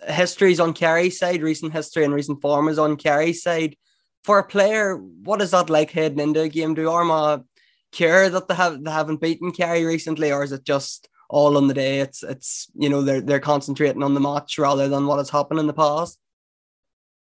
history's 0.07 0.59
on 0.59 0.73
Kerry's 0.73 1.19
side, 1.19 1.41
recent 1.41 1.73
history 1.73 2.03
and 2.03 2.13
recent 2.13 2.41
form 2.41 2.67
is 2.67 2.79
on 2.79 2.97
Kerry's 2.97 3.43
side. 3.43 3.75
For 4.23 4.39
a 4.39 4.47
player, 4.47 4.97
what 4.97 5.41
is 5.41 5.51
that 5.51 5.69
like 5.69 5.91
heading 5.91 6.19
into 6.19 6.41
a 6.41 6.49
game? 6.49 6.73
Do 6.73 6.89
Armagh 6.89 7.43
care 7.91 8.29
that 8.29 8.47
they 8.47 8.55
have 8.55 8.83
they 8.83 8.91
haven't 8.91 9.21
beaten 9.21 9.51
Kerry 9.51 9.85
recently, 9.85 10.31
or 10.31 10.43
is 10.43 10.51
it 10.51 10.65
just 10.65 11.07
all 11.29 11.57
on 11.57 11.67
the 11.67 11.73
day? 11.73 11.99
It's 11.99 12.21
it's 12.23 12.67
you 12.75 12.89
know 12.89 13.01
they're 13.01 13.21
they're 13.21 13.39
concentrating 13.39 14.03
on 14.03 14.13
the 14.13 14.19
match 14.19 14.57
rather 14.57 14.87
than 14.87 15.07
what 15.07 15.17
has 15.17 15.29
happened 15.29 15.59
in 15.59 15.67
the 15.67 15.73
past. 15.73 16.19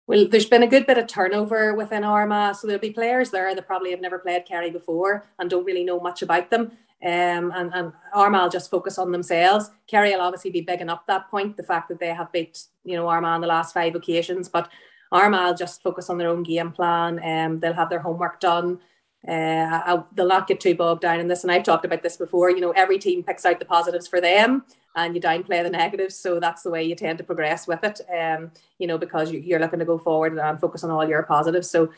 Well, 0.06 0.28
there's 0.28 0.46
been 0.46 0.62
a 0.62 0.68
good 0.68 0.86
bit 0.86 0.98
of 0.98 1.08
turnover 1.08 1.74
within 1.74 2.04
Armagh, 2.04 2.54
so 2.54 2.66
there'll 2.66 2.80
be 2.80 2.90
players 2.90 3.30
there 3.30 3.52
that 3.54 3.66
probably 3.66 3.90
have 3.90 4.00
never 4.00 4.20
played 4.20 4.46
Kerry 4.46 4.70
before 4.70 5.26
and 5.38 5.50
don't 5.50 5.64
really 5.64 5.82
know 5.82 5.98
much 5.98 6.22
about 6.22 6.48
them. 6.48 6.70
Um, 7.04 7.52
and, 7.54 7.74
and 7.74 7.92
Armagh 8.14 8.42
will 8.42 8.48
just 8.48 8.70
focus 8.70 8.98
on 8.98 9.10
themselves. 9.10 9.70
Kerry 9.88 10.12
will 10.12 10.20
obviously 10.20 10.50
be 10.52 10.60
bigging 10.60 10.88
up 10.88 11.06
that 11.06 11.28
point, 11.28 11.56
the 11.56 11.64
fact 11.64 11.88
that 11.88 11.98
they 11.98 12.14
have 12.14 12.30
beat, 12.30 12.66
you 12.84 12.94
know, 12.94 13.08
Armagh 13.08 13.34
on 13.34 13.40
the 13.40 13.48
last 13.48 13.74
five 13.74 13.96
occasions, 13.96 14.48
but 14.48 14.70
Armagh 15.10 15.48
will 15.48 15.54
just 15.56 15.82
focus 15.82 16.08
on 16.08 16.18
their 16.18 16.28
own 16.28 16.44
game 16.44 16.70
plan. 16.70 17.20
Um, 17.24 17.58
they'll 17.58 17.72
have 17.72 17.90
their 17.90 17.98
homework 17.98 18.38
done. 18.38 18.78
Uh, 19.28 19.32
I, 19.32 20.02
they'll 20.14 20.28
not 20.28 20.46
get 20.46 20.60
too 20.60 20.74
bogged 20.74 21.02
down 21.02 21.20
in 21.20 21.28
this. 21.28 21.42
And 21.42 21.50
I've 21.50 21.64
talked 21.64 21.84
about 21.84 22.02
this 22.02 22.16
before. 22.16 22.50
You 22.50 22.60
know, 22.60 22.70
every 22.70 22.98
team 22.98 23.22
picks 23.22 23.44
out 23.44 23.58
the 23.58 23.64
positives 23.64 24.06
for 24.06 24.20
them 24.20 24.64
and 24.94 25.14
you 25.14 25.20
downplay 25.20 25.62
the 25.62 25.70
negatives. 25.70 26.16
So 26.16 26.40
that's 26.40 26.62
the 26.62 26.70
way 26.70 26.84
you 26.84 26.94
tend 26.94 27.18
to 27.18 27.24
progress 27.24 27.66
with 27.66 27.84
it, 27.84 28.00
um, 28.10 28.50
you 28.78 28.86
know, 28.86 28.98
because 28.98 29.30
you're 29.32 29.60
looking 29.60 29.78
to 29.80 29.84
go 29.84 29.98
forward 29.98 30.36
and 30.36 30.60
focus 30.60 30.84
on 30.84 30.90
all 30.90 31.08
your 31.08 31.22
positives. 31.24 31.70
So, 31.70 31.90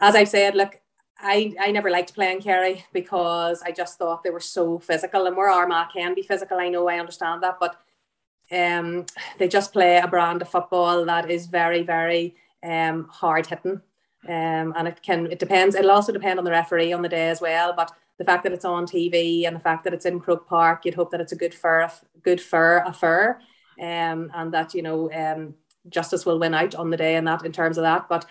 as 0.00 0.14
I've 0.14 0.28
said, 0.28 0.54
look, 0.54 0.80
I, 1.18 1.54
I 1.58 1.70
never 1.72 1.90
liked 1.90 2.14
playing 2.14 2.42
Kerry 2.42 2.84
because 2.92 3.62
I 3.62 3.70
just 3.70 3.96
thought 3.96 4.22
they 4.22 4.30
were 4.30 4.40
so 4.40 4.78
physical 4.78 5.26
and 5.26 5.36
where 5.36 5.48
Armagh 5.48 5.88
can 5.92 6.14
be 6.14 6.22
physical. 6.22 6.58
I 6.58 6.68
know 6.68 6.88
I 6.88 6.98
understand 6.98 7.42
that, 7.42 7.58
but 7.58 7.80
um, 8.52 9.06
they 9.38 9.48
just 9.48 9.72
play 9.72 9.96
a 9.96 10.06
brand 10.06 10.42
of 10.42 10.48
football 10.48 11.04
that 11.06 11.30
is 11.30 11.46
very, 11.46 11.82
very 11.82 12.36
um, 12.62 13.08
hard 13.10 13.46
hitting. 13.46 13.80
Um, 14.28 14.74
and 14.76 14.88
it 14.88 15.02
can, 15.02 15.30
it 15.30 15.38
depends. 15.38 15.74
It'll 15.74 15.90
also 15.90 16.12
depend 16.12 16.38
on 16.38 16.44
the 16.44 16.50
referee 16.50 16.92
on 16.92 17.02
the 17.02 17.08
day 17.08 17.28
as 17.28 17.40
well. 17.40 17.74
But 17.76 17.92
the 18.18 18.24
fact 18.24 18.44
that 18.44 18.52
it's 18.52 18.64
on 18.64 18.86
TV 18.86 19.46
and 19.46 19.54
the 19.54 19.60
fact 19.60 19.84
that 19.84 19.94
it's 19.94 20.06
in 20.06 20.20
Croke 20.20 20.48
Park, 20.48 20.84
you'd 20.84 20.94
hope 20.94 21.10
that 21.10 21.20
it's 21.20 21.32
a 21.32 21.36
good 21.36 21.54
fur, 21.54 21.90
good 22.22 22.40
fur 22.40 22.78
affair, 22.86 23.40
um, 23.80 24.30
and 24.34 24.52
that 24.52 24.74
you 24.74 24.82
know 24.82 25.12
um, 25.12 25.54
justice 25.88 26.24
will 26.24 26.38
win 26.38 26.54
out 26.54 26.74
on 26.74 26.90
the 26.90 26.96
day 26.96 27.16
and 27.16 27.26
that 27.26 27.44
in 27.44 27.52
terms 27.52 27.78
of 27.78 27.82
that. 27.82 28.08
But 28.08 28.26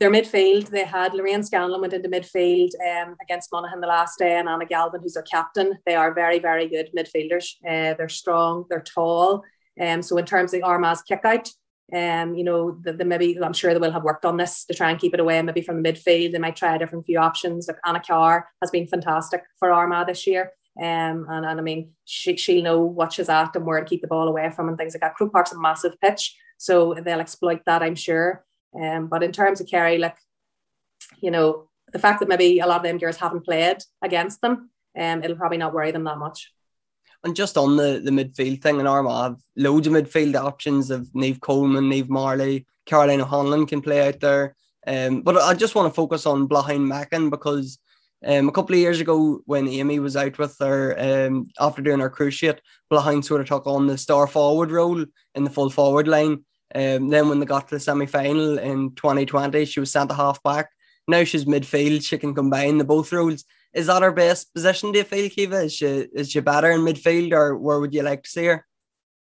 their 0.00 0.10
midfield, 0.10 0.68
they 0.68 0.84
had 0.84 1.14
Lorraine 1.14 1.44
Scanlon 1.44 1.80
went 1.80 1.92
into 1.92 2.08
midfield 2.08 2.70
um, 2.84 3.16
against 3.22 3.52
Monaghan 3.52 3.80
the 3.80 3.86
last 3.86 4.18
day, 4.18 4.36
and 4.36 4.48
Anna 4.48 4.66
Galvin, 4.66 5.00
who's 5.00 5.14
their 5.14 5.22
captain. 5.22 5.78
They 5.86 5.94
are 5.94 6.12
very, 6.12 6.40
very 6.40 6.68
good 6.68 6.90
midfielders. 6.96 7.54
Uh, 7.64 7.94
they're 7.94 8.08
strong, 8.08 8.64
they're 8.68 8.80
tall. 8.80 9.44
Um, 9.80 10.02
so 10.02 10.16
in 10.18 10.26
terms 10.26 10.52
of 10.52 10.62
Armagh's 10.62 11.02
kick 11.02 11.20
out, 11.24 11.48
um, 11.92 12.34
you 12.34 12.44
know, 12.44 12.78
the, 12.82 12.92
the 12.92 13.04
maybe 13.04 13.38
I'm 13.42 13.52
sure 13.52 13.72
they 13.72 13.80
will 13.80 13.92
have 13.92 14.04
worked 14.04 14.24
on 14.24 14.36
this 14.36 14.64
to 14.66 14.74
try 14.74 14.90
and 14.90 14.98
keep 14.98 15.14
it 15.14 15.20
away, 15.20 15.40
maybe 15.42 15.60
from 15.60 15.82
the 15.82 15.92
midfield. 15.92 16.32
They 16.32 16.38
might 16.38 16.56
try 16.56 16.74
a 16.74 16.78
different 16.78 17.04
few 17.04 17.18
options. 17.18 17.68
Like 17.68 17.76
Anna 17.84 18.00
Carr 18.00 18.48
has 18.62 18.70
been 18.70 18.86
fantastic 18.86 19.42
for 19.58 19.70
Armagh 19.70 20.06
this 20.06 20.26
year. 20.26 20.52
Um, 20.80 21.26
and, 21.28 21.46
and 21.46 21.60
I 21.60 21.62
mean, 21.62 21.92
she, 22.04 22.36
she'll 22.36 22.64
know 22.64 22.80
what 22.80 23.12
she's 23.12 23.28
at 23.28 23.54
and 23.54 23.64
where 23.64 23.78
to 23.78 23.86
keep 23.86 24.00
the 24.00 24.08
ball 24.08 24.28
away 24.28 24.50
from 24.50 24.68
and 24.68 24.78
things 24.78 24.94
like 24.94 25.02
that. 25.02 25.14
Croke 25.14 25.32
Park's 25.32 25.52
a 25.52 25.60
massive 25.60 26.00
pitch, 26.00 26.36
so 26.58 26.94
they'll 26.94 27.20
exploit 27.20 27.60
that, 27.66 27.82
I'm 27.82 27.94
sure. 27.94 28.44
Um, 28.80 29.06
but 29.06 29.22
in 29.22 29.30
terms 29.30 29.60
of 29.60 29.68
Kerry, 29.68 29.98
like, 29.98 30.16
you 31.20 31.30
know, 31.30 31.68
the 31.92 31.98
fact 32.00 32.18
that 32.20 32.28
maybe 32.28 32.58
a 32.58 32.66
lot 32.66 32.78
of 32.78 32.82
them 32.82 32.98
girls 32.98 33.18
haven't 33.18 33.44
played 33.44 33.78
against 34.02 34.40
them, 34.40 34.70
um, 34.98 35.22
it'll 35.22 35.36
probably 35.36 35.58
not 35.58 35.74
worry 35.74 35.92
them 35.92 36.04
that 36.04 36.18
much. 36.18 36.52
And 37.24 37.34
just 37.34 37.56
on 37.56 37.76
the, 37.76 38.00
the 38.04 38.10
midfield 38.10 38.60
thing 38.62 38.78
in 38.78 38.86
Armagh, 38.86 39.22
have 39.22 39.40
loads 39.56 39.86
of 39.86 39.94
midfield 39.94 40.36
options 40.36 40.90
of 40.90 41.08
Niamh 41.14 41.40
Coleman, 41.40 41.90
Niamh 41.90 42.08
Marley, 42.10 42.66
Caroline 42.86 43.22
O'Hanlon 43.22 43.66
can 43.66 43.80
play 43.80 44.06
out 44.06 44.20
there. 44.20 44.54
Um, 44.86 45.22
but 45.22 45.38
I 45.38 45.54
just 45.54 45.74
want 45.74 45.90
to 45.90 45.94
focus 45.94 46.26
on 46.26 46.48
Blaithin 46.48 46.86
Mackin 46.86 47.30
because 47.30 47.78
um, 48.26 48.48
a 48.48 48.52
couple 48.52 48.74
of 48.74 48.80
years 48.80 49.00
ago 49.00 49.40
when 49.46 49.68
Aimee 49.68 49.98
was 49.98 50.16
out 50.16 50.38
with 50.38 50.56
her 50.60 51.26
um, 51.26 51.48
after 51.58 51.82
doing 51.82 52.00
her 52.00 52.10
cruciate, 52.10 52.58
Blaine 52.90 53.22
sort 53.22 53.40
of 53.40 53.48
took 53.48 53.66
on 53.66 53.86
the 53.86 53.98
star 53.98 54.26
forward 54.26 54.70
role 54.70 55.04
in 55.34 55.44
the 55.44 55.50
full 55.50 55.70
forward 55.70 56.08
line. 56.08 56.44
Um, 56.74 57.08
then 57.08 57.28
when 57.28 57.40
they 57.40 57.46
got 57.46 57.68
to 57.68 57.76
the 57.76 57.80
semi 57.80 58.06
final 58.06 58.58
in 58.58 58.94
2020, 58.94 59.64
she 59.64 59.80
was 59.80 59.92
centre 59.92 60.14
half 60.14 60.42
back. 60.42 60.70
Now 61.06 61.24
she's 61.24 61.44
midfield. 61.44 62.04
She 62.04 62.18
can 62.18 62.34
combine 62.34 62.78
the 62.78 62.84
both 62.84 63.12
roles. 63.12 63.44
Is 63.74 63.86
that 63.86 64.02
her 64.02 64.12
best 64.12 64.54
position? 64.54 64.92
Do 64.92 64.98
you 64.98 65.04
feel, 65.04 65.28
Caoimhe? 65.28 65.64
Is 65.64 65.72
she 65.74 65.86
is 65.86 66.30
she 66.30 66.40
better 66.40 66.70
in 66.70 66.80
midfield, 66.80 67.32
or 67.32 67.56
where 67.56 67.80
would 67.80 67.92
you 67.92 68.02
like 68.02 68.22
to 68.22 68.30
see 68.30 68.46
her? 68.46 68.66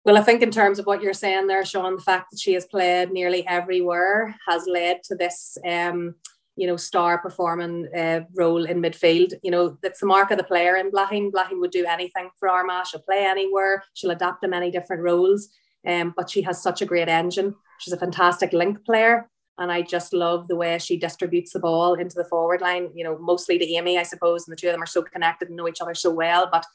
Well, 0.06 0.18
I 0.18 0.22
think 0.22 0.42
in 0.42 0.52
terms 0.52 0.80
of 0.80 0.86
what 0.86 1.02
you're 1.02 1.14
saying 1.14 1.48
there, 1.48 1.66
Sean, 1.66 1.98
the 1.98 2.02
fact 2.02 2.32
that 2.32 2.40
she 2.40 2.54
has 2.54 2.66
played 2.66 3.12
nearly 3.12 3.46
everywhere 3.46 4.34
has 4.48 4.66
led 4.66 5.04
to 5.06 5.16
this, 5.16 5.58
um, 5.68 6.16
you 6.56 6.66
know, 6.66 6.78
star 6.78 7.18
performing 7.18 7.90
uh, 7.94 8.22
role 8.34 8.66
in 8.66 8.82
midfield. 8.82 9.34
You 9.44 9.52
know, 9.52 9.78
that's 9.82 10.00
the 10.00 10.06
mark 10.06 10.32
of 10.32 10.38
the 10.38 10.46
player 10.46 10.78
in 10.78 10.92
Blaithin. 10.92 11.32
Blaithin 11.32 11.60
would 11.60 11.72
do 11.72 11.86
anything 11.86 12.30
for 12.40 12.48
Armagh. 12.48 12.88
She'll 12.88 13.02
play 13.02 13.26
anywhere. 13.26 13.84
She'll 13.96 14.12
adapt 14.12 14.44
to 14.44 14.48
many 14.48 14.72
different 14.72 15.04
roles. 15.04 15.50
Um, 15.86 16.14
but 16.16 16.30
she 16.30 16.42
has 16.44 16.62
such 16.62 16.82
a 16.82 16.86
great 16.86 17.10
engine. 17.10 17.56
She's 17.80 17.94
a 17.94 17.98
fantastic 17.98 18.54
link 18.54 18.86
player. 18.86 19.30
And 19.60 19.72
I 19.72 19.82
just 19.82 20.14
love 20.14 20.48
the 20.48 20.56
way 20.56 20.78
she 20.78 20.98
distributes 20.98 21.54
the 21.54 21.60
ball 21.60 21.96
into 21.96 22.16
the 22.16 22.26
forward 22.26 22.62
line, 22.62 22.90
you 22.94 23.04
know, 23.04 23.18
mostly 23.18 23.58
to 23.58 23.66
Aimee, 23.66 23.98
I 23.98 24.04
suppose. 24.04 24.48
And 24.48 24.52
the 24.52 24.60
two 24.60 24.68
of 24.68 24.74
them 24.74 24.84
are 24.84 24.88
so 24.88 25.02
connected 25.02 25.48
and 25.48 25.58
know 25.58 25.68
each 25.68 25.82
other 25.82 25.96
so 25.96 26.12
well. 26.12 26.48
But 26.52 26.66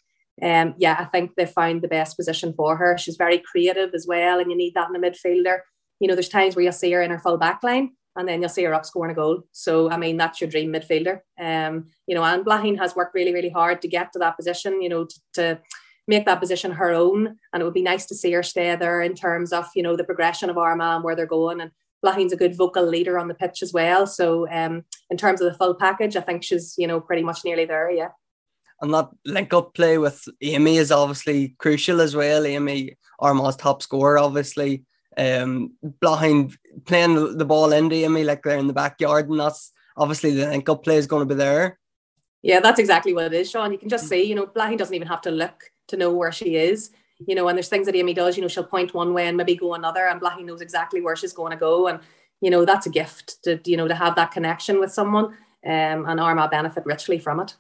um, 0.40 0.74
yeah, 0.78 0.96
I 0.98 1.04
think 1.04 1.34
they 1.34 1.46
found 1.46 1.82
the 1.82 1.88
best 1.88 2.16
position 2.16 2.54
for 2.54 2.76
her. 2.76 2.96
She's 2.96 3.16
very 3.16 3.38
creative 3.38 3.90
as 3.94 4.06
well, 4.06 4.40
and 4.40 4.50
you 4.50 4.56
need 4.56 4.74
that 4.74 4.88
in 4.88 4.96
a 4.96 4.98
midfielder. 4.98 5.58
You 6.00 6.08
know, 6.08 6.14
there's 6.14 6.28
times 6.28 6.56
where 6.56 6.62
you'll 6.62 6.72
see 6.72 6.92
her 6.92 7.02
in 7.02 7.10
her 7.10 7.18
full 7.18 7.36
back 7.36 7.62
line, 7.62 7.92
and 8.16 8.26
then 8.26 8.40
you'll 8.40 8.48
see 8.48 8.64
her 8.64 8.74
up 8.74 8.86
scoring 8.86 9.12
a 9.12 9.14
goal. 9.14 9.42
So, 9.52 9.90
I 9.90 9.96
mean, 9.96 10.16
that's 10.16 10.40
your 10.40 10.50
dream 10.50 10.72
midfielder. 10.72 11.20
Um, 11.38 11.90
you 12.06 12.14
know, 12.14 12.24
and 12.24 12.44
Blaithin 12.44 12.78
has 12.78 12.96
worked 12.96 13.14
really, 13.14 13.34
really 13.34 13.50
hard 13.50 13.82
to 13.82 13.88
get 13.88 14.12
to 14.12 14.18
that 14.20 14.36
position. 14.36 14.80
You 14.80 14.88
know, 14.88 15.04
to, 15.04 15.20
to 15.34 15.60
make 16.08 16.24
that 16.24 16.40
position 16.40 16.72
her 16.72 16.92
own, 16.92 17.36
and 17.52 17.60
it 17.60 17.64
would 17.64 17.74
be 17.74 17.82
nice 17.82 18.06
to 18.06 18.14
see 18.14 18.32
her 18.32 18.42
stay 18.42 18.74
there 18.74 19.02
in 19.02 19.14
terms 19.14 19.52
of 19.52 19.66
you 19.74 19.82
know 19.82 19.96
the 19.96 20.04
progression 20.04 20.50
of 20.50 20.58
Armagh 20.58 20.96
and 20.96 21.04
where 21.04 21.14
they're 21.14 21.26
going. 21.26 21.60
And 21.60 21.70
Blaithin's 22.04 22.32
a 22.32 22.36
good 22.36 22.56
vocal 22.56 22.84
leader 22.84 23.18
on 23.18 23.28
the 23.28 23.34
pitch 23.34 23.62
as 23.62 23.72
well. 23.72 24.06
So, 24.06 24.48
um, 24.50 24.84
in 25.10 25.16
terms 25.16 25.40
of 25.40 25.50
the 25.50 25.58
full 25.58 25.74
package, 25.74 26.16
I 26.16 26.20
think 26.20 26.42
she's 26.42 26.74
you 26.76 26.86
know 26.86 27.00
pretty 27.00 27.22
much 27.22 27.44
nearly 27.44 27.64
there. 27.64 27.90
Yeah 27.90 28.08
and 28.82 28.92
that 28.92 29.08
link 29.24 29.54
up 29.54 29.74
play 29.74 29.96
with 29.96 30.28
Aimee 30.42 30.76
is 30.76 30.90
obviously 30.90 31.54
crucial 31.58 32.00
as 32.00 32.16
well. 32.16 32.44
Aimee, 32.44 32.96
Armagh's 33.20 33.56
top 33.56 33.80
scorer, 33.80 34.18
obviously. 34.18 34.84
Um, 35.16 35.74
behind 36.00 36.56
playing 36.84 37.38
the 37.38 37.44
ball 37.44 37.72
into 37.72 37.94
Aimee 37.94 38.24
like 38.24 38.42
they're 38.42 38.58
in 38.58 38.66
the 38.66 38.72
backyard, 38.72 39.30
and 39.30 39.38
that's 39.38 39.72
obviously 39.96 40.32
the 40.32 40.48
link 40.48 40.68
up 40.68 40.82
play 40.82 40.96
is 40.96 41.06
going 41.06 41.26
to 41.26 41.32
be 41.32 41.38
there. 41.38 41.78
Yeah, 42.42 42.58
that's 42.58 42.80
exactly 42.80 43.14
what 43.14 43.26
it 43.26 43.34
is, 43.34 43.48
Sean. 43.48 43.70
You 43.70 43.78
can 43.78 43.88
just 43.88 44.08
see, 44.08 44.24
you 44.24 44.34
know, 44.34 44.46
Blaithin 44.46 44.78
doesn't 44.78 44.94
even 44.94 45.06
have 45.06 45.20
to 45.22 45.30
look 45.30 45.70
to 45.88 45.96
know 45.96 46.12
where 46.12 46.32
she 46.32 46.56
is. 46.56 46.90
You 47.26 47.34
know, 47.34 47.48
and 47.48 47.56
there's 47.56 47.68
things 47.68 47.86
that 47.86 47.96
Aimee 47.96 48.14
does, 48.14 48.36
you 48.36 48.42
know, 48.42 48.48
she'll 48.48 48.64
point 48.64 48.94
one 48.94 49.12
way 49.14 49.26
and 49.26 49.36
maybe 49.36 49.56
go 49.56 49.74
another, 49.74 50.06
and 50.06 50.20
Blaithin 50.20 50.44
knows 50.44 50.60
exactly 50.60 51.00
where 51.00 51.16
she's 51.16 51.32
going 51.32 51.50
to 51.50 51.56
go. 51.56 51.88
And, 51.88 52.00
you 52.40 52.50
know, 52.50 52.64
that's 52.64 52.86
a 52.86 52.90
gift 52.90 53.42
to, 53.44 53.60
you 53.64 53.76
know, 53.76 53.88
to 53.88 53.94
have 53.94 54.16
that 54.16 54.32
connection 54.32 54.80
with 54.80 54.92
someone. 54.92 55.36
Um, 55.64 56.06
and 56.06 56.18
Armagh 56.18 56.50
benefit 56.50 56.84
richly 56.84 57.18
from 57.18 57.38
it. 57.40 57.54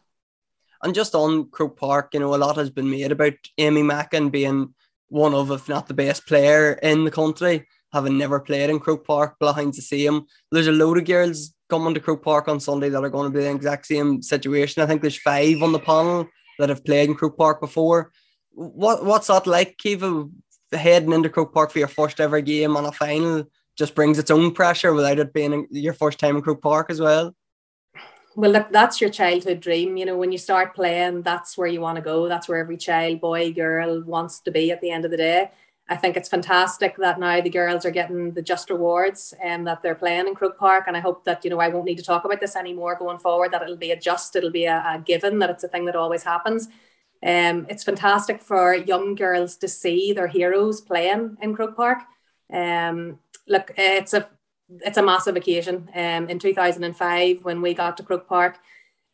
And 0.82 0.94
just 0.94 1.14
on 1.14 1.50
Croke 1.50 1.78
Park, 1.78 2.14
you 2.14 2.20
know, 2.20 2.34
a 2.34 2.36
lot 2.36 2.56
has 2.56 2.70
been 2.70 2.90
made 2.90 3.12
about 3.12 3.34
Aimee 3.58 3.84
Mackin 3.84 4.30
being 4.30 4.74
one 5.08 5.34
of, 5.34 5.50
if 5.52 5.68
not 5.68 5.86
the 5.86 5.94
best 5.94 6.26
player 6.26 6.72
in 6.82 7.04
the 7.04 7.10
country, 7.12 7.68
having 7.92 8.18
never 8.18 8.40
played 8.40 8.70
in 8.70 8.80
Croke 8.80 9.06
Park, 9.06 9.38
behind 9.38 9.74
the 9.74 9.82
same. 9.82 10.26
There's 10.50 10.66
a 10.66 10.72
load 10.72 10.98
of 10.98 11.04
girls 11.04 11.54
coming 11.70 11.94
to 11.94 12.00
Croke 12.00 12.24
Park 12.24 12.48
on 12.48 12.58
Sunday 12.58 12.88
that 12.88 13.04
are 13.04 13.10
going 13.10 13.30
to 13.30 13.38
be 13.38 13.44
in 13.44 13.52
the 13.52 13.56
exact 13.56 13.86
same 13.86 14.20
situation. 14.20 14.82
I 14.82 14.86
think 14.86 15.00
there's 15.00 15.16
five 15.16 15.62
on 15.62 15.70
the 15.70 15.78
panel 15.78 16.26
that 16.58 16.70
have 16.70 16.84
played 16.84 17.08
in 17.08 17.14
Croke 17.14 17.36
Park 17.36 17.60
before. 17.60 18.10
What 18.54 19.04
what's 19.04 19.28
that 19.28 19.46
like, 19.46 19.76
Caoimhe? 19.78 20.30
Heading 20.72 21.12
into 21.12 21.28
Croke 21.28 21.52
Park 21.52 21.70
for 21.70 21.80
your 21.80 21.88
first 21.88 22.18
ever 22.18 22.40
game 22.40 22.76
on 22.78 22.86
a 22.86 22.92
final 22.92 23.44
just 23.76 23.94
brings 23.94 24.18
its 24.18 24.30
own 24.30 24.52
pressure 24.52 24.94
without 24.94 25.18
it 25.18 25.32
being 25.32 25.66
your 25.70 25.92
first 25.92 26.18
time 26.18 26.36
in 26.36 26.42
Croke 26.42 26.62
Park 26.62 26.90
as 26.90 27.00
well. 27.00 27.34
Well 28.34 28.50
look 28.50 28.72
that's 28.72 29.00
your 29.00 29.10
childhood 29.10 29.60
dream 29.60 29.98
you 29.98 30.06
know 30.06 30.16
when 30.16 30.32
you 30.32 30.38
start 30.38 30.74
playing 30.74 31.20
that's 31.20 31.58
where 31.58 31.68
you 31.68 31.80
want 31.80 31.96
to 31.96 32.02
go. 32.02 32.28
That's 32.28 32.48
where 32.48 32.58
every 32.58 32.78
child 32.78 33.20
boy 33.20 33.52
girl 33.52 34.02
wants 34.02 34.40
to 34.40 34.50
be 34.50 34.70
at 34.70 34.80
the 34.80 34.90
end 34.90 35.04
of 35.04 35.10
the 35.10 35.18
day. 35.18 35.50
I 35.88 35.96
think 35.96 36.16
it's 36.16 36.28
fantastic 36.28 36.96
that 36.96 37.20
now 37.20 37.40
the 37.42 37.50
girls 37.50 37.84
are 37.84 37.90
getting 37.90 38.32
the 38.32 38.40
just 38.40 38.70
rewards 38.70 39.34
and 39.42 39.66
that 39.66 39.82
they're 39.82 39.94
playing 39.94 40.28
in 40.28 40.34
croke 40.34 40.58
park. 40.58 40.84
And 40.86 40.96
i 40.96 41.00
hope 41.00 41.24
that 41.24 41.44
you 41.44 41.50
know 41.50 41.60
i 41.60 41.68
won't 41.68 41.84
need 41.84 41.98
to 41.98 42.04
talk 42.04 42.24
about 42.24 42.40
this 42.40 42.56
anymore 42.56 42.96
going 42.96 43.18
forward 43.18 43.52
that 43.52 43.62
it'll 43.62 43.76
be 43.76 43.90
a 43.90 44.00
just 44.00 44.34
it'll 44.36 44.50
be 44.50 44.64
a, 44.64 44.82
a 44.86 45.02
given 45.04 45.38
that 45.40 45.50
it's 45.50 45.64
a 45.64 45.68
thing 45.68 45.84
that 45.84 45.96
always 45.96 46.22
happens 46.22 46.68
um, 47.24 47.66
it's 47.68 47.84
fantastic 47.84 48.42
for 48.42 48.74
young 48.74 49.14
girls 49.14 49.56
to 49.56 49.68
see 49.68 50.12
their 50.12 50.28
heroes 50.28 50.80
playing 50.80 51.36
in 51.40 51.54
croke 51.54 51.76
park 51.76 51.98
um, 52.52 53.18
look 53.46 53.72
it's 53.76 54.14
a 54.14 54.28
it's 54.80 54.98
a 54.98 55.02
massive 55.02 55.36
occasion. 55.36 55.88
Um, 55.94 56.28
in 56.28 56.38
2005, 56.38 57.44
when 57.44 57.60
we 57.60 57.74
got 57.74 57.96
to 57.96 58.02
Croke 58.02 58.28
Park, 58.28 58.58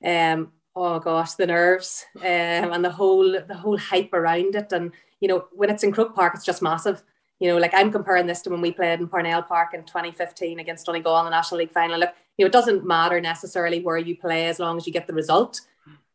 um, 0.04 0.52
oh 0.76 1.00
gosh, 1.00 1.34
the 1.34 1.46
nerves 1.46 2.04
um, 2.16 2.24
and 2.24 2.84
the 2.84 2.90
whole 2.90 3.32
the 3.32 3.54
whole 3.54 3.78
hype 3.78 4.12
around 4.12 4.54
it. 4.54 4.72
And 4.72 4.92
you 5.20 5.28
know, 5.28 5.46
when 5.52 5.70
it's 5.70 5.82
in 5.82 5.92
Croke 5.92 6.14
Park, 6.14 6.34
it's 6.34 6.44
just 6.44 6.62
massive. 6.62 7.02
You 7.40 7.48
know, 7.48 7.58
like 7.58 7.72
I'm 7.74 7.92
comparing 7.92 8.26
this 8.26 8.42
to 8.42 8.50
when 8.50 8.60
we 8.60 8.72
played 8.72 8.98
in 9.00 9.08
Parnell 9.08 9.42
Park 9.42 9.72
in 9.72 9.84
2015 9.84 10.58
against 10.58 10.86
Donegal 10.86 11.20
in 11.20 11.24
the 11.24 11.30
National 11.30 11.58
League 11.58 11.72
final. 11.72 11.98
Look, 11.98 12.12
you 12.36 12.44
know, 12.44 12.48
it 12.48 12.52
doesn't 12.52 12.84
matter 12.84 13.20
necessarily 13.20 13.80
where 13.80 13.98
you 13.98 14.16
play 14.16 14.46
as 14.46 14.58
long 14.58 14.76
as 14.76 14.86
you 14.86 14.92
get 14.92 15.06
the 15.06 15.14
result. 15.14 15.60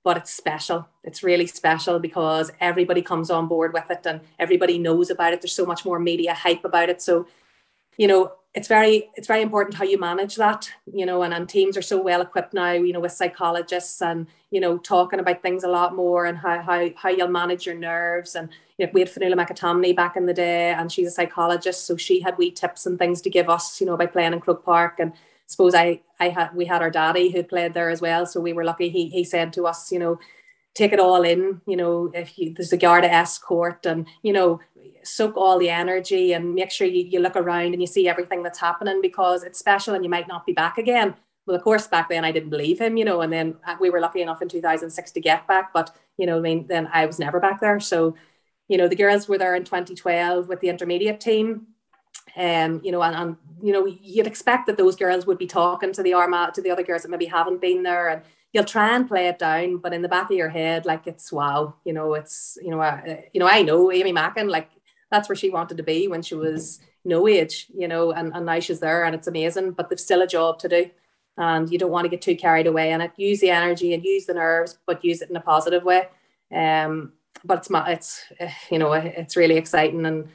But 0.04 0.18
it's 0.18 0.34
special. 0.34 0.88
It's 1.04 1.24
really 1.24 1.48
special 1.48 2.00
because 2.00 2.52
everybody 2.60 3.02
comes 3.02 3.30
on 3.30 3.48
board 3.48 3.74
with 3.74 3.90
it 3.90 4.06
and 4.06 4.22
everybody 4.38 4.78
knows 4.78 5.10
about 5.10 5.34
it. 5.34 5.42
There's 5.42 5.56
so 5.56 5.66
much 5.66 5.86
more 5.86 6.00
media 6.00 6.34
hype 6.34 6.66
about 6.66 6.90
it. 6.90 7.02
So, 7.02 7.28
you 7.98 8.08
know, 8.08 8.34
it's 8.54 8.68
very 8.68 9.10
it's 9.16 9.28
very 9.28 9.42
important 9.42 9.76
how 9.76 9.84
you 9.84 10.00
manage 10.00 10.36
that 10.36 10.70
you 10.92 11.06
know 11.06 11.24
and, 11.24 11.34
and 11.34 11.50
teams 11.50 11.76
are 11.76 11.82
so 11.82 12.00
well 12.02 12.22
equipped 12.22 12.54
now 12.54 12.72
you 12.72 12.94
know 12.94 13.00
with 13.00 13.12
psychologists 13.12 14.02
and 14.02 14.28
you 14.52 14.60
know 14.60 14.78
talking 14.78 15.20
about 15.20 15.42
things 15.42 15.64
a 15.64 15.68
lot 15.68 15.96
more 15.96 16.26
and 16.26 16.38
how 16.38 16.62
how, 16.62 16.88
how 16.96 17.10
you'll 17.10 17.28
manage 17.28 17.66
your 17.66 17.76
nerves 17.76 18.36
and 18.36 18.50
you 18.78 18.86
know 18.86 18.92
we 18.94 19.02
had 19.02 19.10
Fionnuala 19.10 19.36
McAtomney 19.36 19.96
back 19.96 20.16
in 20.16 20.28
the 20.28 20.34
day 20.34 20.72
and 20.72 20.92
she's 20.92 21.08
a 21.08 21.12
psychologist 21.12 21.86
so 21.86 21.98
she 21.98 22.22
had 22.22 22.38
wee 22.38 22.52
tips 22.52 22.86
and 22.86 23.00
things 23.00 23.22
to 23.22 23.30
give 23.30 23.50
us 23.50 23.82
you 23.82 23.88
know 23.88 23.98
by 23.98 24.06
playing 24.06 24.34
in 24.34 24.40
Croke 24.40 24.64
Park 24.64 25.00
and 25.00 25.14
suppose 25.48 25.76
I 25.76 26.02
I 26.20 26.30
had 26.30 26.56
we 26.56 26.66
had 26.66 26.82
our 26.82 26.90
daddy 26.90 27.30
who 27.30 27.44
played 27.44 27.74
there 27.74 27.90
as 27.90 28.02
well 28.02 28.26
so 28.26 28.40
we 28.40 28.54
were 28.54 28.64
lucky 28.64 28.90
he 28.90 29.08
he 29.10 29.24
said 29.24 29.54
to 29.54 29.68
us 29.68 29.92
you 29.92 30.00
know 30.00 30.20
take 30.74 30.92
it 30.94 31.00
all 31.00 31.24
in 31.24 31.62
you 31.68 31.78
know 31.78 32.12
if 32.14 32.38
you, 32.38 32.54
there's 32.54 32.74
a 32.74 32.78
Garda 32.78 33.12
escort 33.12 33.86
and 33.86 34.08
you 34.22 34.34
know 34.34 34.60
soak 35.04 35.38
all 35.38 35.60
the 35.60 35.70
energy 35.70 36.34
and 36.34 36.56
make 36.56 36.72
sure 36.72 36.88
you, 36.88 37.06
you 37.06 37.20
look 37.20 37.36
around 37.36 37.74
and 37.74 37.82
you 37.82 37.88
see 37.88 38.08
everything 38.08 38.44
that's 38.44 38.60
happening 38.60 39.02
because 39.02 39.44
it's 39.44 39.60
special 39.60 39.94
and 39.94 40.04
you 40.04 40.10
might 40.10 40.28
not 40.28 40.46
be 40.46 40.54
back 40.54 40.78
again. 40.78 41.16
Well, 41.46 41.58
of 41.58 41.64
course, 41.64 41.88
back 41.88 42.10
then 42.10 42.24
I 42.24 42.32
didn't 42.32 42.52
believe 42.52 42.80
him, 42.80 42.96
you 42.96 43.04
know, 43.04 43.22
and 43.22 43.32
then 43.32 43.56
uh, 43.68 43.76
we 43.80 43.90
were 43.90 44.00
lucky 44.00 44.22
enough 44.22 44.42
in 44.42 44.48
2006 44.48 45.12
to 45.12 45.20
get 45.20 45.46
back, 45.48 45.74
but 45.74 45.92
you 46.18 46.26
know, 46.26 46.38
I 46.38 46.42
mean, 46.42 46.68
then 46.68 46.88
I 46.92 47.06
was 47.06 47.20
never 47.20 47.40
back 47.40 47.60
there. 47.60 47.80
So, 47.80 48.16
you 48.68 48.78
know, 48.78 48.88
the 48.88 48.96
girls 48.96 49.28
were 49.28 49.38
there 49.38 49.56
in 49.56 49.66
2012 49.66 50.48
with 50.48 50.62
the 50.62 50.70
intermediate 50.70 51.20
team. 51.20 51.68
Um, 52.36 52.82
you 52.84 52.92
know, 52.92 53.04
and, 53.04 53.16
and 53.16 53.38
you 53.62 53.72
know, 53.72 53.86
you'd 53.86 54.28
expect 54.28 54.66
that 54.68 54.78
those 54.78 54.96
girls 54.96 55.26
would 55.28 55.38
be 55.38 55.46
talking 55.46 55.94
to 55.94 56.04
the 56.04 56.14
Armagh, 56.14 56.54
to 56.54 56.62
the 56.62 56.72
other 56.72 56.84
girls 56.84 57.04
that 57.04 57.12
maybe 57.12 57.26
haven't 57.26 57.62
been 57.62 57.84
there, 57.84 58.10
and 58.10 58.22
you'll 58.54 58.64
try 58.64 58.96
and 58.96 59.08
play 59.08 59.28
it 59.28 59.40
down, 59.40 59.78
but 59.78 59.94
in 59.94 60.02
the 60.02 60.08
back 60.08 60.30
of 60.30 60.38
your 60.38 60.50
head, 60.50 60.86
like 60.86 61.08
it's 61.08 61.32
wow, 61.32 61.76
you 61.86 61.94
know, 61.94 62.14
it's 62.14 62.58
you 62.62 62.70
know, 62.70 62.82
uh, 62.82 63.18
you 63.34 63.40
know, 63.40 63.48
I 63.48 63.62
know 63.64 63.92
Aimee 63.92 64.12
Mackin, 64.12 64.48
like 64.48 64.70
that's 65.12 65.28
where 65.28 65.36
she 65.36 65.50
wanted 65.50 65.78
to 65.78 65.84
be 65.84 66.08
when 66.08 66.22
she 66.22 66.36
was 66.36 66.80
no 67.06 67.28
age, 67.28 67.68
you 67.76 67.88
know, 67.88 68.12
and, 68.12 68.34
and 68.34 68.46
now 68.46 68.60
she's 68.60 68.80
there 68.80 69.04
and 69.04 69.14
it's 69.14 69.28
amazing, 69.28 69.72
but 69.72 69.90
they've 69.90 70.00
still 70.00 70.22
a 70.22 70.28
job 70.28 70.60
to 70.60 70.70
do. 70.70 70.90
And 71.38 71.72
you 71.72 71.80
don't 71.80 71.92
want 71.92 72.06
to 72.06 72.10
get 72.10 72.22
too 72.22 72.36
carried 72.36 72.68
away 72.68 72.92
in 72.92 73.02
it. 73.02 73.12
Use 73.18 73.40
the 73.40 73.50
energy 73.50 73.94
and 73.94 74.04
use 74.04 74.26
the 74.28 74.36
nerves, 74.36 74.78
but 74.86 75.04
use 75.04 75.22
it 75.22 75.30
in 75.30 75.36
a 75.36 75.42
positive 75.42 75.84
way. 75.84 76.08
Um, 76.54 77.14
but 77.44 77.60
it's 77.60 77.70
my, 77.70 77.92
it's 77.92 78.24
you 78.70 78.78
know 78.78 78.94
it's 78.94 79.36
really 79.36 79.58
exciting 79.58 80.06
and 80.06 80.30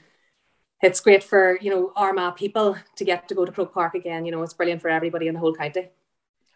it's 0.83 1.01
great 1.01 1.23
for 1.23 1.59
you 1.61 1.71
know 1.71 1.93
Armagh 1.97 2.37
people 2.37 2.77
to 2.97 3.05
get 3.05 3.29
to 3.29 3.35
go 3.35 3.45
to 3.45 3.53
Croke 3.53 3.75
Park 3.75 3.95
again. 3.95 4.25
You 4.25 4.33
know, 4.33 4.43
it's 4.43 4.55
brilliant 4.55 4.83
for 4.83 4.89
everybody 4.89 5.29
in 5.29 5.35
the 5.35 5.41
whole 5.41 5.55
county. 5.55 5.89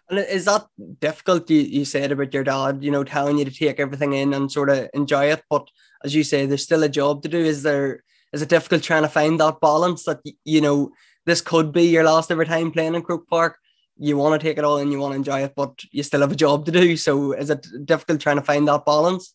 And 0.09 0.19
is 0.19 0.45
that 0.45 0.67
difficult? 1.01 1.49
You, 1.49 1.61
you 1.61 1.85
said 1.85 2.13
about 2.13 2.35
your 2.35 2.45
dad, 2.45 2.85
you 2.85 2.91
know, 2.91 3.05
telling 3.05 3.39
you 3.39 3.45
to 3.45 3.51
take 3.51 3.81
everything 3.81 4.13
in 4.13 4.35
and 4.35 4.51
sort 4.51 4.69
of 4.69 4.89
enjoy 4.95 5.33
it. 5.33 5.43
But 5.49 5.69
as 6.05 6.15
you 6.15 6.25
say, 6.25 6.45
there's 6.45 6.63
still 6.63 6.83
a 6.83 6.89
job 6.89 7.23
to 7.23 7.29
do. 7.29 7.39
Is 7.39 7.63
there 7.63 8.03
is 8.33 8.43
it 8.43 8.49
difficult 8.49 8.83
trying 8.83 9.03
to 9.03 9.09
find 9.09 9.39
that 9.41 9.61
balance 9.61 10.05
that 10.05 10.21
you 10.45 10.61
know 10.61 10.91
this 11.27 11.41
could 11.41 11.73
be 11.73 11.85
your 11.85 12.05
last 12.05 12.31
ever 12.31 12.45
time 12.45 12.71
playing 12.71 12.95
in 12.95 13.03
Croke 13.03 13.29
Park? 13.29 13.59
You 13.99 14.17
want 14.17 14.41
to 14.41 14.47
take 14.47 14.59
it 14.59 14.65
all 14.65 14.79
and 14.79 14.91
you 14.91 14.99
want 14.99 15.13
to 15.13 15.17
enjoy 15.17 15.45
it, 15.45 15.55
but 15.55 15.79
you 15.91 16.03
still 16.03 16.23
have 16.23 16.33
a 16.33 16.37
job 16.37 16.65
to 16.67 16.73
do. 16.73 16.97
So 16.97 17.33
is 17.33 17.51
it 17.51 17.67
difficult 17.85 18.21
trying 18.21 18.37
to 18.37 18.43
find 18.43 18.67
that 18.69 18.85
balance? 18.85 19.35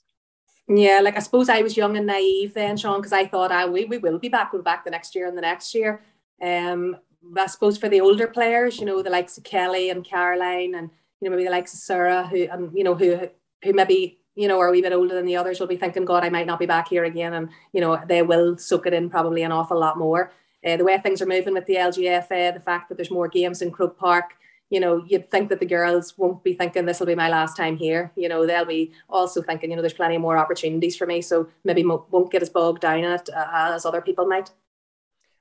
Yeah, 0.67 0.99
like 1.01 1.15
I 1.15 1.19
suppose 1.19 1.47
I 1.47 1.61
was 1.61 1.77
young 1.77 1.95
and 1.95 2.05
naive 2.05 2.53
then, 2.53 2.75
Sean, 2.75 2.99
because 2.99 3.13
I 3.13 3.25
thought 3.25 3.51
I 3.51 3.63
ah, 3.63 3.67
we, 3.67 3.85
we 3.85 3.97
will 3.97 4.19
be 4.19 4.29
back, 4.29 4.51
we'll 4.51 4.61
be 4.61 4.65
back 4.65 4.83
the 4.83 4.91
next 4.91 5.15
year 5.15 5.27
and 5.27 5.37
the 5.37 5.41
next 5.41 5.73
year. 5.73 6.01
Um, 6.41 6.97
I 7.37 7.47
suppose 7.47 7.77
for 7.77 7.89
the 7.89 8.01
older 8.01 8.27
players, 8.27 8.79
you 8.79 8.85
know, 8.85 9.01
the 9.01 9.09
likes 9.09 9.37
of 9.37 9.43
Kelly 9.43 9.89
and 9.89 10.03
Caroline 10.03 10.75
and 10.75 10.89
you 11.19 11.29
know 11.29 11.35
maybe 11.35 11.45
the 11.45 11.51
likes 11.51 11.73
of 11.73 11.79
Sarah 11.79 12.27
who 12.27 12.47
and 12.51 12.77
you 12.77 12.83
know 12.83 12.95
who 12.95 13.29
who 13.63 13.73
maybe 13.73 14.19
you 14.37 14.47
know, 14.47 14.59
are 14.59 14.67
a 14.67 14.71
wee 14.71 14.83
bit 14.83 14.93
older 14.93 15.15
than 15.15 15.25
the 15.25 15.35
others 15.35 15.59
will 15.59 15.65
be 15.65 15.75
thinking, 15.75 16.05
God, 16.05 16.23
I 16.23 16.29
might 16.29 16.45
not 16.45 16.59
be 16.59 16.67
back 16.67 16.87
here 16.87 17.05
again. 17.05 17.33
And, 17.33 17.49
you 17.73 17.81
know, 17.81 17.99
they 18.07 18.21
will 18.21 18.55
soak 18.55 18.85
it 18.85 18.93
in 18.93 19.09
probably 19.09 19.41
an 19.41 19.51
awful 19.51 19.79
lot 19.79 19.97
more. 19.97 20.31
Uh, 20.63 20.77
the 20.77 20.83
way 20.83 20.95
things 20.99 21.23
are 21.23 21.25
moving 21.25 21.55
with 21.55 21.65
the 21.65 21.73
LGFA, 21.73 22.53
the 22.53 22.59
fact 22.59 22.87
that 22.87 22.97
there's 22.97 23.09
more 23.09 23.27
games 23.27 23.63
in 23.63 23.71
Croke 23.71 23.97
Park, 23.97 24.35
you 24.69 24.79
know, 24.79 25.03
you'd 25.07 25.31
think 25.31 25.49
that 25.49 25.59
the 25.59 25.65
girls 25.65 26.17
won't 26.17 26.43
be 26.43 26.53
thinking 26.53 26.85
this 26.85 26.99
will 26.99 27.07
be 27.07 27.15
my 27.15 27.29
last 27.29 27.55
time 27.55 27.77
here. 27.77 28.11
You 28.15 28.27
know, 28.27 28.45
they'll 28.45 28.65
be 28.65 28.91
also 29.09 29.41
thinking, 29.41 29.69
you 29.69 29.75
know, 29.75 29.81
there's 29.81 29.93
plenty 29.93 30.17
more 30.17 30.37
opportunities 30.37 30.97
for 30.97 31.07
me. 31.07 31.21
So 31.21 31.47
maybe 31.63 31.85
won't 31.85 32.31
get 32.31 32.41
as 32.41 32.49
bogged 32.49 32.81
down 32.81 32.99
in 32.99 33.11
it 33.11 33.29
uh, 33.29 33.71
as 33.73 33.85
other 33.85 34.01
people 34.01 34.27
might. 34.27 34.51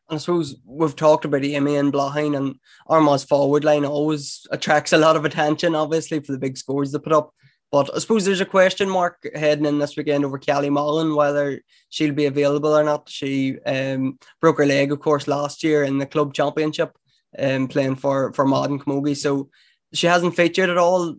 I 0.08 0.18
suppose 0.18 0.54
we've 0.64 0.94
talked 0.94 1.24
about 1.24 1.44
Aimee 1.44 1.76
and 1.76 1.92
Blaithin 1.92 2.36
and 2.36 2.54
Armagh's 2.86 3.24
forward 3.24 3.64
line 3.64 3.84
always 3.84 4.46
attracts 4.52 4.92
a 4.92 4.98
lot 4.98 5.16
of 5.16 5.24
attention, 5.24 5.74
obviously, 5.74 6.20
for 6.20 6.30
the 6.30 6.38
big 6.38 6.56
scores 6.56 6.92
they 6.92 7.00
put 7.00 7.12
up. 7.12 7.34
But 7.72 7.90
I 7.92 7.98
suppose 7.98 8.24
there's 8.24 8.40
a 8.40 8.46
question 8.46 8.88
mark 8.88 9.28
heading 9.34 9.64
in 9.66 9.80
this 9.80 9.96
weekend 9.96 10.24
over 10.24 10.38
Kelly 10.38 10.70
Mallon, 10.70 11.16
whether 11.16 11.60
she'll 11.88 12.14
be 12.14 12.26
available 12.26 12.76
or 12.76 12.84
not. 12.84 13.08
She 13.08 13.58
um, 13.66 14.18
broke 14.40 14.58
her 14.58 14.66
leg, 14.66 14.92
of 14.92 15.00
course, 15.00 15.26
last 15.26 15.64
year 15.64 15.82
in 15.82 15.98
the 15.98 16.06
club 16.06 16.32
championship, 16.32 16.96
um, 17.38 17.68
playing 17.68 17.96
for 17.96 18.32
for 18.32 18.44
Modern 18.44 18.78
Camogie. 18.78 19.16
So 19.16 19.50
she 19.92 20.06
hasn't 20.06 20.36
featured 20.36 20.70
at 20.70 20.78
all 20.78 21.16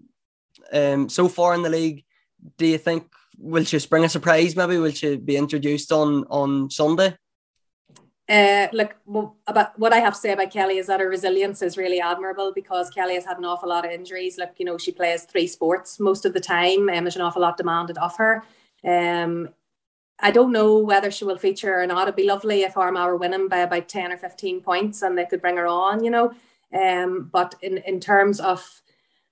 um, 0.73 1.09
so 1.09 1.27
far 1.27 1.53
in 1.53 1.61
the 1.61 1.69
league. 1.69 2.03
Do 2.57 2.65
you 2.65 2.77
think 2.77 3.07
will 3.37 3.63
she 3.63 3.79
spring 3.79 4.03
a 4.03 4.09
surprise? 4.09 4.55
Maybe 4.55 4.77
will 4.77 4.91
she 4.91 5.17
be 5.17 5.37
introduced 5.37 5.91
on 5.91 6.25
on 6.25 6.69
Sunday? 6.69 7.17
Uh, 8.29 8.67
look, 8.73 8.95
about 9.47 9.79
what 9.79 9.93
I 9.93 9.99
have 9.99 10.13
to 10.13 10.19
say 10.19 10.33
about 10.33 10.51
Kelly 10.51 10.79
is 10.79 10.87
that 10.87 10.99
her 10.99 11.07
resilience 11.07 11.61
is 11.61 11.77
really 11.77 12.01
admirable 12.01 12.51
because 12.53 12.89
Kelly 12.89 13.13
has 13.13 13.23
had 13.23 13.37
an 13.37 13.45
awful 13.45 13.69
lot 13.69 13.85
of 13.85 13.91
injuries. 13.91 14.37
Look, 14.37 14.51
you 14.57 14.65
know, 14.65 14.77
she 14.77 14.91
plays 14.91 15.23
three 15.23 15.47
sports 15.47 15.97
most 15.97 16.25
of 16.25 16.33
the 16.33 16.41
time, 16.41 16.89
and 16.89 16.97
um, 16.97 17.03
there's 17.05 17.15
an 17.15 17.21
awful 17.21 17.41
lot 17.41 17.55
demanded 17.55 17.97
of 17.97 18.17
her. 18.17 18.43
Um, 18.83 19.49
I 20.19 20.31
don't 20.31 20.51
know 20.51 20.79
whether 20.79 21.11
she 21.11 21.25
will 21.25 21.37
feature 21.37 21.79
or 21.79 21.85
not. 21.85 22.03
It'd 22.03 22.15
be 22.15 22.25
lovely 22.25 22.61
if 22.61 22.75
Armagh 22.75 23.05
were 23.05 23.17
winning 23.17 23.47
by 23.47 23.59
about 23.59 23.87
10 23.87 24.11
or 24.11 24.17
15 24.17 24.61
points 24.61 25.01
and 25.01 25.17
they 25.17 25.25
could 25.25 25.41
bring 25.41 25.57
her 25.57 25.67
on, 25.67 26.03
you 26.03 26.09
know. 26.09 26.33
Um, 26.73 27.29
but 27.31 27.55
in, 27.61 27.77
in 27.79 27.99
terms 27.99 28.39
of 28.39 28.81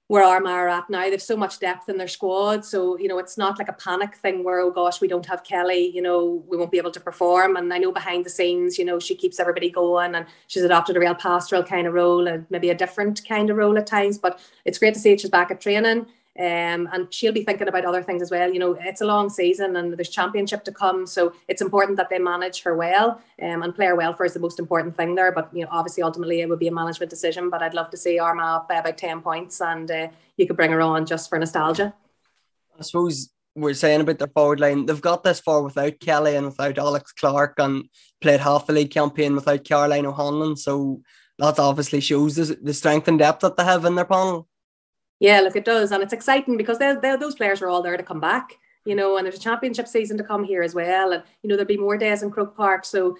where 0.08 0.24
Armagh 0.24 0.51
are 0.51 0.68
at 0.68 0.89
now. 0.89 1.10
They've 1.10 1.22
so 1.22 1.36
much 1.36 1.60
depth 1.60 1.89
in 1.89 1.98
their 1.98 2.08
squad. 2.08 2.63
So, 2.63 2.98
you 3.00 3.08
know, 3.08 3.18
it's 3.18 3.38
not 3.38 3.58
like 3.58 3.70
a 3.70 3.74
panic 3.74 4.15
thing 4.15 4.44
where, 4.44 4.60
oh 4.60 4.70
gosh, 4.70 5.01
we 5.01 5.08
don't 5.08 5.25
have 5.25 5.44
Kelly, 5.44 5.92
you 5.96 6.01
know, 6.01 6.44
we 6.48 6.58
won't 6.58 6.72
be 6.72 6.77
able 6.77 6.92
to 6.92 7.00
perform. 7.00 7.56
And 7.56 7.74
I 7.74 7.80
know 7.80 7.92
behind 7.92 8.24
the 8.24 8.30
scenes, 8.30 8.77
you 8.77 8.86
know, 8.86 9.00
she 9.00 9.15
keeps 9.15 9.39
everybody 9.39 9.70
going 9.72 10.13
and 10.13 10.27
she's 10.48 10.63
adopted 10.63 10.96
a 10.96 11.00
real 11.00 11.15
pastoral 11.15 11.63
kind 11.63 11.88
of 11.88 11.94
role 11.94 12.27
and 12.27 12.46
maybe 12.51 12.70
a 12.70 12.75
different 12.75 13.27
kind 13.27 13.50
of 13.50 13.58
role 13.58 13.77
at 13.77 13.88
times. 13.88 14.20
But 14.20 14.39
it's 14.63 14.77
great 14.77 14.94
to 14.94 15.00
see 15.00 15.18
she's 15.18 15.30
back 15.30 15.50
at 15.50 15.60
training. 15.60 16.06
Um, 16.38 16.89
and 16.92 17.13
she'll 17.13 17.32
be 17.32 17.46
thinking 17.46 17.70
about 17.70 17.86
other 17.86 18.04
things 18.04 18.22
as 18.22 18.30
well. 18.30 18.51
You 18.51 18.60
know, 18.60 18.77
it's 18.77 19.00
a 19.00 19.06
long 19.06 19.30
season 19.30 19.77
and 19.77 19.94
there's 19.94 20.10
championship 20.10 20.65
to 20.65 20.72
come, 20.72 21.08
so 21.08 21.34
it's 21.48 21.62
important 21.62 21.96
that 21.98 22.10
they 22.10 22.20
manage 22.20 22.62
her 22.63 22.75
well. 22.75 23.22
Um, 23.42 23.63
and 23.63 23.74
player 23.74 23.96
welfare 23.96 24.25
is 24.25 24.34
the 24.34 24.42
most 24.42 24.60
important 24.60 24.98
thing 24.98 25.15
there. 25.15 25.32
But 25.32 25.50
you 25.54 25.63
know, 25.63 25.70
obviously, 25.72 26.04
ultimately, 26.04 26.42
it 26.42 26.50
would 26.50 26.60
be 26.60 26.68
a 26.68 26.74
management 26.74 27.10
decision. 27.10 27.50
But 27.50 27.62
I'd 27.62 27.74
love 27.74 27.89
to 27.92 27.98
see 27.98 28.20
Armagh 28.20 28.58
up 28.58 28.68
by 28.68 28.75
about 28.75 28.98
ten 28.98 29.22
points, 29.22 29.62
and 29.62 29.89
uh, 29.89 30.08
you 30.36 30.46
could 30.46 30.58
bring 30.58 30.72
her 30.72 30.82
on 30.82 31.06
just 31.06 31.30
for 31.30 31.39
nostalgia. 31.39 31.94
I 32.77 32.84
suppose 32.84 33.30
we're 33.56 33.74
saying 33.74 34.01
about 34.01 34.20
their 34.20 34.27
forward 34.27 34.60
line. 34.60 34.86
They've 34.86 35.00
got 35.00 35.24
this 35.24 35.39
far 35.39 35.62
without 35.62 36.01
Kelly 36.01 36.36
and 36.36 36.48
without 36.48 36.77
Alex 36.77 37.13
Clark, 37.13 37.54
and 37.60 37.88
played 38.20 38.42
half 38.42 38.68
the 38.68 38.74
league 38.74 38.92
campaign 38.92 39.36
without 39.36 39.63
Caroline 39.63 40.06
O'Hanlon. 40.06 40.58
So 40.58 41.01
that 41.39 41.60
obviously 41.60 42.01
shows 42.01 42.36
the, 42.36 42.58
the 42.62 42.74
strength 42.74 43.08
and 43.08 43.20
depth 43.20 43.39
that 43.42 43.56
they 43.56 43.63
have 43.63 43.86
in 43.86 43.96
their 43.96 44.04
panel. 44.04 44.50
Yeah, 45.19 45.39
look, 45.39 45.55
it 45.55 45.65
does, 45.65 45.91
and 45.91 46.03
it's 46.03 46.13
exciting 46.13 46.57
because 46.57 46.77
they're, 46.77 47.00
they're, 47.00 47.17
those 47.17 47.36
players 47.36 47.62
are 47.62 47.69
all 47.69 47.81
there 47.81 47.95
to 47.95 48.03
come 48.03 48.19
back, 48.19 48.57
you 48.84 48.95
know, 48.95 49.17
and 49.17 49.25
there's 49.25 49.38
a 49.38 49.39
championship 49.39 49.88
season 49.88 50.17
to 50.17 50.24
come 50.24 50.43
here 50.43 50.62
as 50.62 50.75
well, 50.75 51.13
and 51.13 51.24
you 51.41 51.48
know 51.48 51.55
there'll 51.55 51.67
be 51.67 51.77
more 51.77 51.98
days 51.98 52.22
in 52.22 52.31
Croke 52.31 52.55
Park. 52.55 52.84
So, 52.84 53.17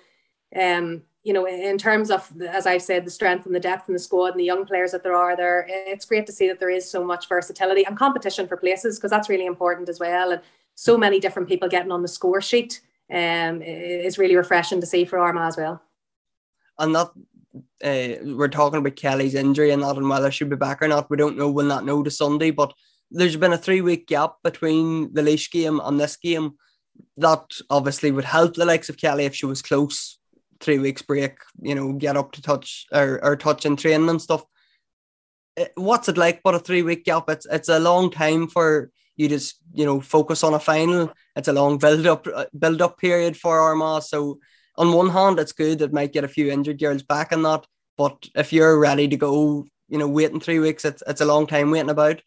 um, 0.60 1.04
you 1.24 1.34
know, 1.34 1.48
in 1.48 1.78
terms 1.78 2.12
of 2.12 2.30
as 2.42 2.68
I've 2.68 2.82
said, 2.82 3.06
the 3.06 3.12
strength 3.12 3.46
and 3.46 3.56
the 3.56 3.60
depth 3.60 3.88
in 3.88 3.94
the 3.94 4.00
squad 4.00 4.32
and 4.32 4.40
the 4.40 4.46
young 4.46 4.66
players 4.66 4.92
that 4.92 5.04
there 5.04 5.16
are 5.16 5.38
there, 5.38 5.66
it's 5.70 6.06
great 6.06 6.26
to 6.26 6.34
see 6.34 6.48
that 6.50 6.60
there 6.60 6.70
is 6.70 6.90
so 6.90 7.04
much 7.04 7.30
versatility 7.30 7.86
and 7.86 7.98
competition 7.98 8.48
for 8.48 8.58
places 8.58 8.98
because 8.98 9.12
that's 9.12 9.30
really 9.30 9.46
important 9.46 9.88
as 9.88 10.00
well, 10.00 10.32
and 10.32 10.42
so 10.76 10.98
many 10.98 11.20
different 11.22 11.48
people 11.48 11.70
getting 11.70 11.92
on 11.92 12.02
the 12.02 12.08
score 12.08 12.42
sheet. 12.42 12.82
Um, 13.12 13.62
is 13.62 14.18
really 14.18 14.36
refreshing 14.36 14.82
to 14.82 14.88
see 14.88 15.06
for 15.06 15.20
Armagh 15.20 15.50
as 15.50 15.58
well. 15.58 15.80
And 16.80 16.96
that 16.96 17.12
uh, 17.84 18.10
we're 18.24 18.48
talking 18.48 18.80
about 18.80 18.96
Kelly's 18.96 19.36
injury 19.36 19.72
and 19.72 19.82
not 19.82 19.98
and 19.98 20.10
whether 20.10 20.32
she'll 20.32 20.48
be 20.48 20.56
back 20.56 20.82
or 20.82 20.88
not. 20.88 21.10
We 21.10 21.18
don't 21.18 21.38
know. 21.38 21.50
We'll 21.50 21.66
not 21.66 21.86
know 21.86 22.04
to 22.04 22.12
Sunday. 22.12 22.52
But 22.52 22.74
there's 23.12 23.36
been 23.36 23.54
a 23.54 23.58
three 23.58 23.82
week 23.82 24.08
gap 24.08 24.36
between 24.44 25.14
the 25.14 25.22
Laois 25.22 25.50
game 25.52 25.80
and 25.84 26.00
this 26.00 26.18
game. 26.18 26.54
That 27.18 27.46
obviously 27.70 28.12
would 28.12 28.26
help 28.26 28.56
the 28.56 28.66
likes 28.66 28.90
of 28.90 28.98
Kelly 28.98 29.26
if 29.26 29.36
she 29.36 29.46
was 29.46 29.62
close. 29.62 30.20
Three 30.60 30.80
weeks 30.80 31.02
break, 31.02 31.34
you 31.62 31.76
know, 31.76 31.94
get 31.94 32.16
up 32.16 32.32
to 32.34 32.42
touch 32.42 32.86
or, 32.92 33.24
or 33.24 33.36
touch 33.36 33.66
and 33.66 33.78
train 33.78 34.08
and 34.08 34.22
stuff. 34.22 34.44
Eh, 35.58 35.68
what's 35.76 36.10
it 36.10 36.18
like? 36.18 36.42
But 36.44 36.56
a 36.56 36.60
three 36.60 36.82
week 36.82 37.06
gap. 37.06 37.30
It's 37.30 37.46
it's 37.46 37.70
a 37.70 37.80
long 37.80 38.10
time 38.10 38.48
for 38.48 38.92
you 39.18 39.30
just 39.30 39.58
you 39.74 39.86
know 39.86 40.00
focus 40.02 40.44
on 40.44 40.54
a 40.54 40.60
final. 40.60 41.12
It's 41.36 41.48
a 41.48 41.54
long 41.54 41.78
build 41.78 42.08
up 42.08 42.28
uh, 42.34 42.46
build 42.58 42.82
up 42.82 42.98
period 42.98 43.38
for 43.38 43.60
Armagh. 43.60 44.04
So 44.04 44.40
on 44.78 44.94
one 44.94 45.10
hand, 45.10 45.40
it's 45.40 45.52
good. 45.52 45.82
It 45.82 45.94
might 45.94 46.14
get 46.14 46.24
a 46.24 46.30
few 46.30 46.52
injured 46.52 46.80
girls 46.80 47.04
back 47.04 47.32
and 47.32 47.44
that. 47.46 47.66
But 47.98 48.28
if 48.36 48.52
you're 48.52 48.78
ready 48.78 49.08
to 49.08 49.18
go, 49.18 49.66
you 49.88 49.98
know, 49.98 50.08
waiting 50.08 50.40
three 50.40 50.60
weeks, 50.60 50.86
it's 50.86 51.04
it's 51.08 51.22
a 51.22 51.26
long 51.26 51.48
time 51.48 51.72
waiting 51.72 51.90
about. 51.90 52.22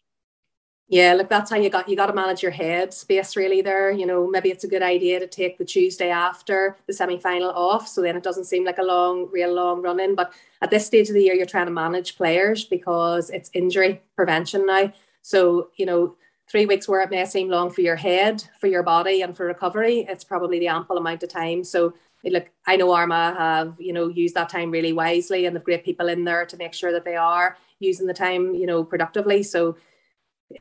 Yeah, 0.91 1.13
look, 1.13 1.29
that's 1.29 1.51
how 1.51 1.57
you 1.57 1.69
got 1.69 1.87
you 1.87 1.95
got 1.95 2.07
to 2.07 2.13
manage 2.13 2.41
your 2.41 2.51
head 2.51 2.95
space 2.95 3.35
really 3.35 3.61
there. 3.61 3.91
You 3.91 4.07
know, 4.07 4.27
maybe 4.27 4.49
it's 4.49 4.63
a 4.63 4.67
good 4.67 4.81
idea 4.81 5.19
to 5.19 5.27
take 5.27 5.59
the 5.59 5.65
Tuesday 5.65 6.09
after 6.09 6.77
the 6.87 6.93
semi 6.93 7.19
final 7.19 7.51
off, 7.51 7.87
so 7.87 8.01
then 8.01 8.17
it 8.17 8.23
doesn't 8.23 8.45
seem 8.45 8.65
like 8.65 8.79
a 8.79 8.83
long, 8.83 9.29
real 9.31 9.53
long 9.53 9.83
run 9.83 9.99
in. 9.99 10.15
But 10.15 10.33
at 10.63 10.71
this 10.71 10.87
stage 10.87 11.07
of 11.09 11.13
the 11.13 11.21
year, 11.21 11.35
you're 11.35 11.45
trying 11.45 11.67
to 11.67 11.71
manage 11.71 12.17
players 12.17 12.65
because 12.65 13.29
it's 13.29 13.51
injury 13.53 14.01
prevention 14.15 14.65
now. 14.65 14.91
So 15.21 15.69
you 15.75 15.85
know, 15.85 16.15
three 16.49 16.65
weeks 16.65 16.87
where 16.87 17.01
it 17.01 17.11
may 17.11 17.23
seem 17.25 17.49
long 17.49 17.69
for 17.69 17.81
your 17.81 17.95
head, 17.95 18.43
for 18.59 18.65
your 18.65 18.81
body, 18.81 19.21
and 19.21 19.37
for 19.37 19.45
recovery, 19.45 20.07
it's 20.09 20.23
probably 20.23 20.57
the 20.57 20.69
ample 20.69 20.97
amount 20.97 21.21
of 21.21 21.29
time. 21.29 21.63
So 21.63 21.93
look, 22.23 22.49
I 22.67 22.75
know 22.75 22.91
Armagh 22.91 23.37
have, 23.37 23.75
you 23.79 23.93
know, 23.93 24.07
used 24.07 24.35
that 24.35 24.49
time 24.49 24.71
really 24.71 24.93
wisely 24.93 25.45
and 25.45 25.55
they've 25.55 25.63
great 25.63 25.85
people 25.85 26.09
in 26.09 26.25
there 26.25 26.45
to 26.45 26.57
make 26.57 26.73
sure 26.73 26.91
that 26.91 27.05
they 27.05 27.15
are 27.15 27.57
using 27.79 28.07
the 28.07 28.13
time, 28.13 28.53
you 28.53 28.65
know, 28.65 28.83
productively. 28.83 29.43
So 29.43 29.77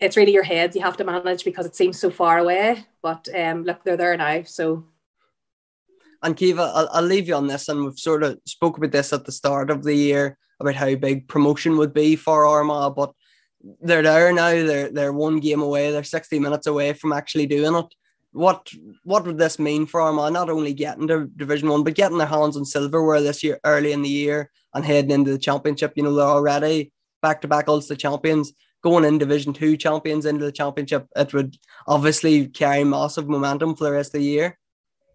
it's 0.01 0.16
really 0.16 0.33
your 0.33 0.42
head 0.42 0.75
you 0.75 0.83
have 0.83 0.97
to 0.99 1.05
manage 1.05 1.44
because 1.44 1.66
it 1.66 1.75
seems 1.75 1.99
so 1.99 2.11
far 2.11 2.38
away. 2.38 2.85
But 3.03 3.29
um, 3.35 3.64
look, 3.64 3.83
they're 3.85 3.97
there 3.97 4.16
now. 4.16 4.42
So 4.44 4.85
and 6.23 6.37
Caoimhe, 6.37 6.59
I'll, 6.59 6.88
I'll 6.92 7.03
leave 7.03 7.29
you 7.29 7.35
on 7.35 7.47
this, 7.47 7.68
and 7.68 7.85
we've 7.85 7.99
sort 7.99 8.23
of 8.23 8.40
spoke 8.44 8.77
about 8.77 8.90
this 8.90 9.12
at 9.12 9.25
the 9.25 9.33
start 9.33 9.71
of 9.71 9.85
the 9.85 9.94
year 9.94 10.37
about 10.61 10.75
how 10.75 10.94
big 10.97 11.29
promotion 11.29 11.77
would 11.77 11.94
be 11.94 12.16
for 12.16 12.44
Armagh, 12.44 12.97
but 12.97 13.12
they're 13.81 14.03
there 14.03 14.33
now. 14.33 14.51
They're 14.51 14.90
they're 14.90 15.12
one 15.12 15.38
game 15.38 15.62
away. 15.62 15.90
They're 15.90 16.05
sixty 16.05 16.38
minutes 16.38 16.66
away 16.66 16.92
from 16.92 17.12
actually 17.12 17.47
doing 17.47 17.75
it 17.75 17.94
what 18.33 18.71
what 19.05 19.27
would 19.27 19.38
this 19.38 19.59
mean 19.59 19.87
for 19.87 20.01
Armagh? 20.01 20.33
Not 20.33 20.51
only 20.51 20.75
getting 20.75 21.09
to 21.09 21.27
Division 21.37 21.69
One, 21.69 21.85
but 21.85 21.95
getting 21.95 22.19
their 22.19 22.27
hands 22.27 22.57
on 22.57 22.64
silverware 22.64 23.21
this 23.21 23.43
year, 23.43 23.59
early 23.64 23.93
in 23.93 24.03
the 24.03 24.09
year, 24.09 24.51
and 24.75 24.85
heading 24.85 25.11
into 25.11 25.31
the 25.31 25.38
championship. 25.38 25.93
You 25.97 26.03
know, 26.03 26.14
they're 26.14 26.27
already 26.27 26.93
back 27.23 27.41
to 27.41 27.49
back 27.49 27.69
Ulster 27.69 27.97
champions, 27.97 28.53
going 28.83 29.05
in 29.05 29.19
Division 29.19 29.53
Two 29.53 29.77
champions 29.77 30.27
into 30.27 30.45
the 30.45 30.53
championship. 30.53 31.07
It 31.17 31.33
would 31.33 31.57
obviously 31.87 32.49
carry 32.49 32.85
massive 32.85 33.29
momentum 33.29 33.75
for 33.75 33.85
the 33.85 33.93
rest 33.93 34.14
of 34.14 34.21
the 34.21 34.27
year. 34.27 34.59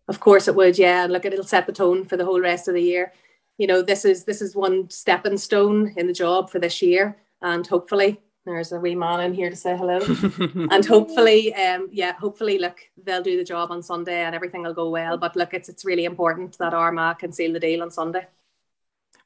Of 0.07 0.19
course, 0.19 0.47
it 0.47 0.55
would. 0.55 0.77
Yeah, 0.77 1.05
look, 1.09 1.25
it'll 1.25 1.43
set 1.43 1.67
the 1.67 1.73
tone 1.73 2.05
for 2.05 2.17
the 2.17 2.25
whole 2.25 2.41
rest 2.41 2.67
of 2.67 2.73
the 2.73 2.81
year. 2.81 3.13
You 3.57 3.67
know, 3.67 3.81
this 3.83 4.05
is 4.05 4.23
this 4.25 4.41
is 4.41 4.55
one 4.55 4.89
stepping 4.89 5.37
stone 5.37 5.93
in 5.97 6.07
the 6.07 6.13
job 6.13 6.49
for 6.49 6.59
this 6.59 6.81
year, 6.81 7.17
and 7.41 7.65
hopefully 7.67 8.19
there's 8.45 8.71
a 8.71 8.79
wee 8.79 8.95
man 8.95 9.21
in 9.21 9.33
here 9.33 9.49
to 9.49 9.55
say 9.55 9.77
hello. 9.77 9.99
and 10.71 10.85
hopefully, 10.85 11.53
um, 11.55 11.87
yeah, 11.91 12.13
hopefully, 12.13 12.57
look, 12.57 12.79
they'll 13.03 13.23
do 13.23 13.37
the 13.37 13.43
job 13.43 13.71
on 13.71 13.81
Sunday 13.81 14.23
and 14.23 14.35
everything 14.35 14.63
will 14.63 14.73
go 14.73 14.89
well. 14.89 15.17
But 15.17 15.35
look, 15.35 15.53
it's 15.53 15.69
it's 15.69 15.85
really 15.85 16.05
important 16.05 16.57
that 16.57 16.73
Armagh 16.73 17.19
can 17.19 17.31
seal 17.31 17.53
the 17.53 17.59
deal 17.59 17.81
on 17.81 17.91
Sunday. 17.91 18.27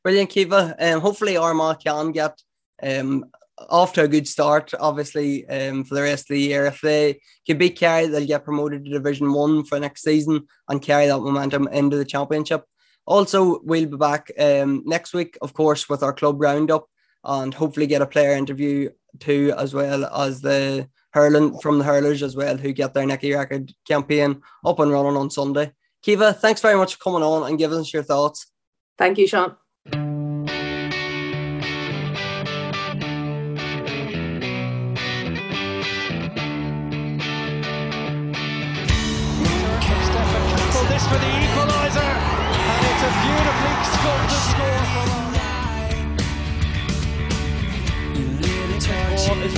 Brilliant, 0.03 0.29
Caoimhe. 0.29 0.75
Um, 0.79 1.01
hopefully 1.01 1.37
Armagh 1.37 1.79
can 1.79 2.11
get 2.11 2.39
um 2.83 3.25
off 3.69 3.93
to 3.93 4.03
a 4.03 4.07
good 4.07 4.27
start, 4.27 4.71
obviously, 4.79 5.47
um, 5.49 5.83
for 5.83 5.95
the 5.95 6.03
rest 6.03 6.29
of 6.29 6.35
the 6.35 6.41
year. 6.41 6.67
If 6.67 6.81
they 6.81 7.19
can 7.45 7.57
beat 7.57 7.79
Kerry, 7.79 8.05
they'll 8.05 8.25
get 8.25 8.43
promoted 8.43 8.85
to 8.85 8.91
Division 8.91 9.33
One 9.33 9.63
for 9.63 9.79
next 9.79 10.03
season 10.03 10.47
and 10.69 10.81
carry 10.81 11.07
that 11.07 11.19
momentum 11.19 11.67
into 11.69 11.97
the 11.97 12.05
championship. 12.05 12.65
Also, 13.07 13.61
we'll 13.63 13.87
be 13.87 13.97
back 13.97 14.29
um, 14.37 14.83
next 14.85 15.13
week, 15.13 15.37
of 15.41 15.53
course, 15.53 15.89
with 15.89 16.03
our 16.03 16.13
club 16.13 16.39
roundup 16.39 16.87
and 17.23 17.53
hopefully 17.53 17.87
get 17.87 18.01
a 18.01 18.07
player 18.07 18.33
interview 18.33 18.89
too, 19.19 19.53
as 19.57 19.73
well 19.73 20.05
as 20.05 20.41
the 20.41 20.87
hurling 21.11 21.57
from 21.59 21.79
the 21.79 21.83
hurlers 21.85 22.23
as 22.23 22.35
well, 22.35 22.57
who 22.57 22.73
get 22.73 22.93
their 22.93 23.05
Nicky 23.05 23.33
Rackard 23.33 23.71
campaign 23.87 24.41
up 24.65 24.79
and 24.79 24.91
running 24.91 25.17
on 25.17 25.29
Sunday. 25.29 25.71
Caoimhe, 26.05 26.35
thanks 26.37 26.61
very 26.61 26.77
much 26.77 26.95
for 26.95 27.03
coming 27.03 27.23
on 27.23 27.49
and 27.49 27.57
giving 27.57 27.79
us 27.79 27.93
your 27.93 28.03
thoughts. 28.03 28.47
Thank 28.97 29.17
you, 29.17 29.27
Sean. 29.27 29.55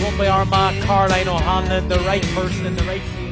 Won 0.09 0.17
by 0.17 0.27
Armagh, 0.27 0.81
Caroline 0.83 1.27
O'Hanlon, 1.27 1.87
the 1.87 1.99
right 1.99 2.23
person 2.33 2.65
in 2.65 2.75
the 2.75 2.83
right 2.83 3.01
team. 3.01 3.31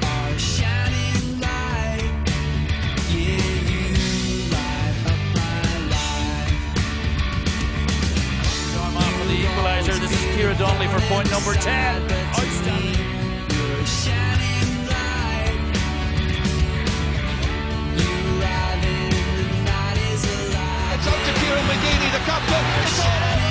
Armagh 8.79 9.13
for 9.13 9.25
the 9.25 9.37
equaliser. 9.43 9.99
This 9.99 10.11
is 10.11 10.19
Kira 10.35 10.57
Donnelly 10.57 10.87
for 10.87 10.99
point 11.07 11.31
number 11.31 11.53
10. 11.53 12.01
Outstanding. 12.29 12.93
It's 20.93 21.07
up 21.07 21.13
to 21.13 21.33
Kieran 21.39 21.65
McGeady, 21.65 22.11
the 22.11 22.19
captain. 22.25 22.65
It's 22.83 22.99
all 22.99 23.46